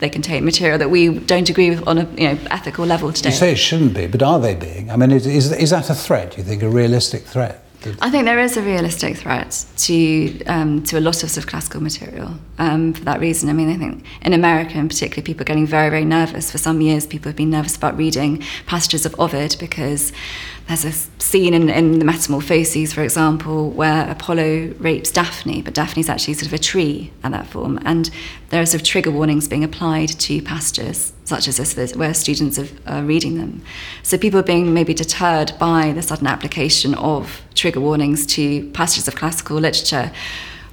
they 0.00 0.08
contain 0.08 0.44
material 0.44 0.78
that 0.78 0.90
we 0.90 1.18
don't 1.18 1.48
agree 1.48 1.70
with 1.70 1.86
on 1.86 1.98
a 1.98 2.04
you 2.16 2.28
know, 2.28 2.38
ethical 2.50 2.86
level 2.86 3.12
today. 3.12 3.30
You 3.30 3.36
say 3.36 3.52
it 3.52 3.58
shouldn't 3.58 3.94
be, 3.94 4.06
but 4.06 4.22
are 4.22 4.40
they 4.40 4.54
being? 4.54 4.90
I 4.90 4.96
mean, 4.96 5.10
is, 5.10 5.26
is, 5.26 5.70
that 5.70 5.88
a 5.90 5.94
threat, 5.94 6.32
Do 6.32 6.38
you 6.38 6.44
think, 6.44 6.62
a 6.62 6.68
realistic 6.68 7.22
threat? 7.22 7.62
I 8.00 8.10
think 8.10 8.26
there 8.26 8.38
is 8.38 8.56
a 8.56 8.62
realistic 8.62 9.16
threat 9.16 9.64
to 9.78 10.44
um, 10.44 10.82
to 10.84 10.98
a 10.98 11.00
lot 11.00 11.22
of 11.22 11.30
sort 11.30 11.44
of 11.44 11.46
classical 11.48 11.82
material 11.82 12.34
um, 12.58 12.92
for 12.92 13.04
that 13.04 13.20
reason. 13.20 13.48
I 13.48 13.52
mean, 13.54 13.70
I 13.70 13.76
think 13.76 14.04
in 14.22 14.32
America 14.32 14.78
in 14.78 14.88
particular, 14.88 15.22
people 15.22 15.42
are 15.42 15.44
getting 15.44 15.66
very, 15.66 15.88
very 15.88 16.04
nervous. 16.04 16.50
For 16.50 16.58
some 16.58 16.80
years, 16.80 17.06
people 17.06 17.28
have 17.30 17.36
been 17.36 17.50
nervous 17.50 17.76
about 17.76 17.96
reading 17.96 18.42
passages 18.66 19.06
of 19.06 19.18
Ovid 19.18 19.56
because 19.58 20.12
there's 20.66 20.84
a 20.84 20.92
scene 21.20 21.54
in, 21.54 21.68
in 21.68 21.98
the 21.98 22.04
Metamorphoses, 22.04 22.92
for 22.92 23.02
example, 23.02 23.70
where 23.70 24.08
Apollo 24.10 24.74
rapes 24.78 25.10
Daphne, 25.10 25.62
but 25.62 25.74
Daphne's 25.74 26.08
actually 26.08 26.34
sort 26.34 26.46
of 26.46 26.52
a 26.52 26.58
tree 26.58 27.10
at 27.24 27.32
that 27.32 27.46
form. 27.46 27.80
And 27.84 28.10
there 28.50 28.60
are 28.60 28.66
sort 28.66 28.82
of 28.82 28.86
trigger 28.86 29.10
warnings 29.10 29.48
being 29.48 29.64
applied 29.64 30.10
to 30.10 30.42
passages 30.42 31.12
such 31.30 31.48
as 31.48 31.56
this, 31.74 31.96
where 31.96 32.12
students 32.12 32.58
are 32.86 33.02
reading 33.02 33.38
them. 33.38 33.62
So 34.02 34.18
people 34.18 34.38
are 34.40 34.48
being 34.54 34.74
maybe 34.74 34.92
deterred 34.92 35.52
by 35.58 35.92
the 35.92 36.02
sudden 36.02 36.26
application 36.26 36.94
of 36.96 37.40
trigger 37.54 37.80
warnings 37.80 38.26
to 38.34 38.68
passages 38.70 39.08
of 39.08 39.14
classical 39.14 39.56
literature, 39.56 40.12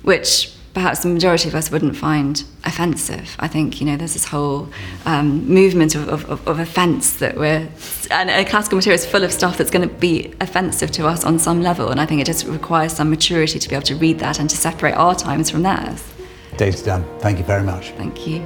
which 0.02 0.52
perhaps 0.74 1.00
the 1.00 1.10
majority 1.10 1.48
of 1.48 1.56
us 1.56 1.72
wouldn't 1.72 1.96
find 1.96 2.44
offensive. 2.64 3.36
I 3.40 3.48
think, 3.48 3.80
you 3.80 3.88
know, 3.88 3.98
there's 3.98 4.14
this 4.14 4.26
whole 4.26 4.70
um, 5.06 5.48
movement 5.48 5.96
of, 5.96 6.08
of, 6.08 6.48
of, 6.48 6.60
offence 6.60 7.18
that 7.18 7.36
we're, 7.36 7.68
and, 8.12 8.30
and 8.30 8.48
classical 8.48 8.76
material 8.76 9.00
is 9.00 9.06
full 9.06 9.24
of 9.24 9.32
stuff 9.32 9.58
that's 9.58 9.72
going 9.72 9.88
to 9.90 9.96
be 9.96 10.34
offensive 10.40 10.92
to 10.92 11.08
us 11.08 11.24
on 11.24 11.40
some 11.40 11.64
level. 11.64 11.90
And 11.90 12.00
I 12.00 12.06
think 12.06 12.22
it 12.22 12.26
just 12.26 12.46
requires 12.46 12.94
some 12.94 13.10
maturity 13.10 13.58
to 13.58 13.70
be 13.70 13.76
able 13.76 13.88
to 13.88 13.96
read 13.96 14.20
that 14.20 14.40
and 14.40 14.48
to 14.52 14.58
separate 14.58 14.94
our 14.94 15.16
times 15.16 15.50
from 15.50 15.64
theirs. 15.64 16.04
Daisy 16.58 16.86
Dunn, 16.86 17.04
thank 17.20 17.40
you 17.40 17.44
very 17.44 17.64
much. 17.64 17.92
Thank 17.92 18.28
you. 18.28 18.46